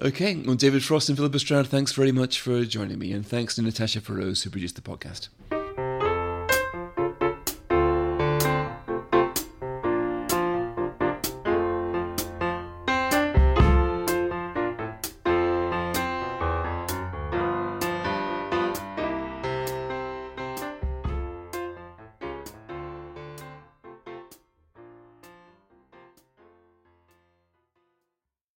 Okay. 0.00 0.36
Well, 0.36 0.54
David 0.54 0.84
Frost 0.84 1.08
and 1.08 1.18
Philip 1.18 1.36
Stroud, 1.38 1.66
thanks 1.66 1.92
very 1.92 2.12
much 2.12 2.40
for 2.40 2.64
joining 2.64 2.98
me, 2.98 3.12
and 3.12 3.26
thanks 3.26 3.56
to 3.56 3.62
Natasha 3.62 4.00
Feroze 4.00 4.44
who 4.44 4.50
produced 4.50 4.76
the 4.76 4.82
podcast. 4.82 5.28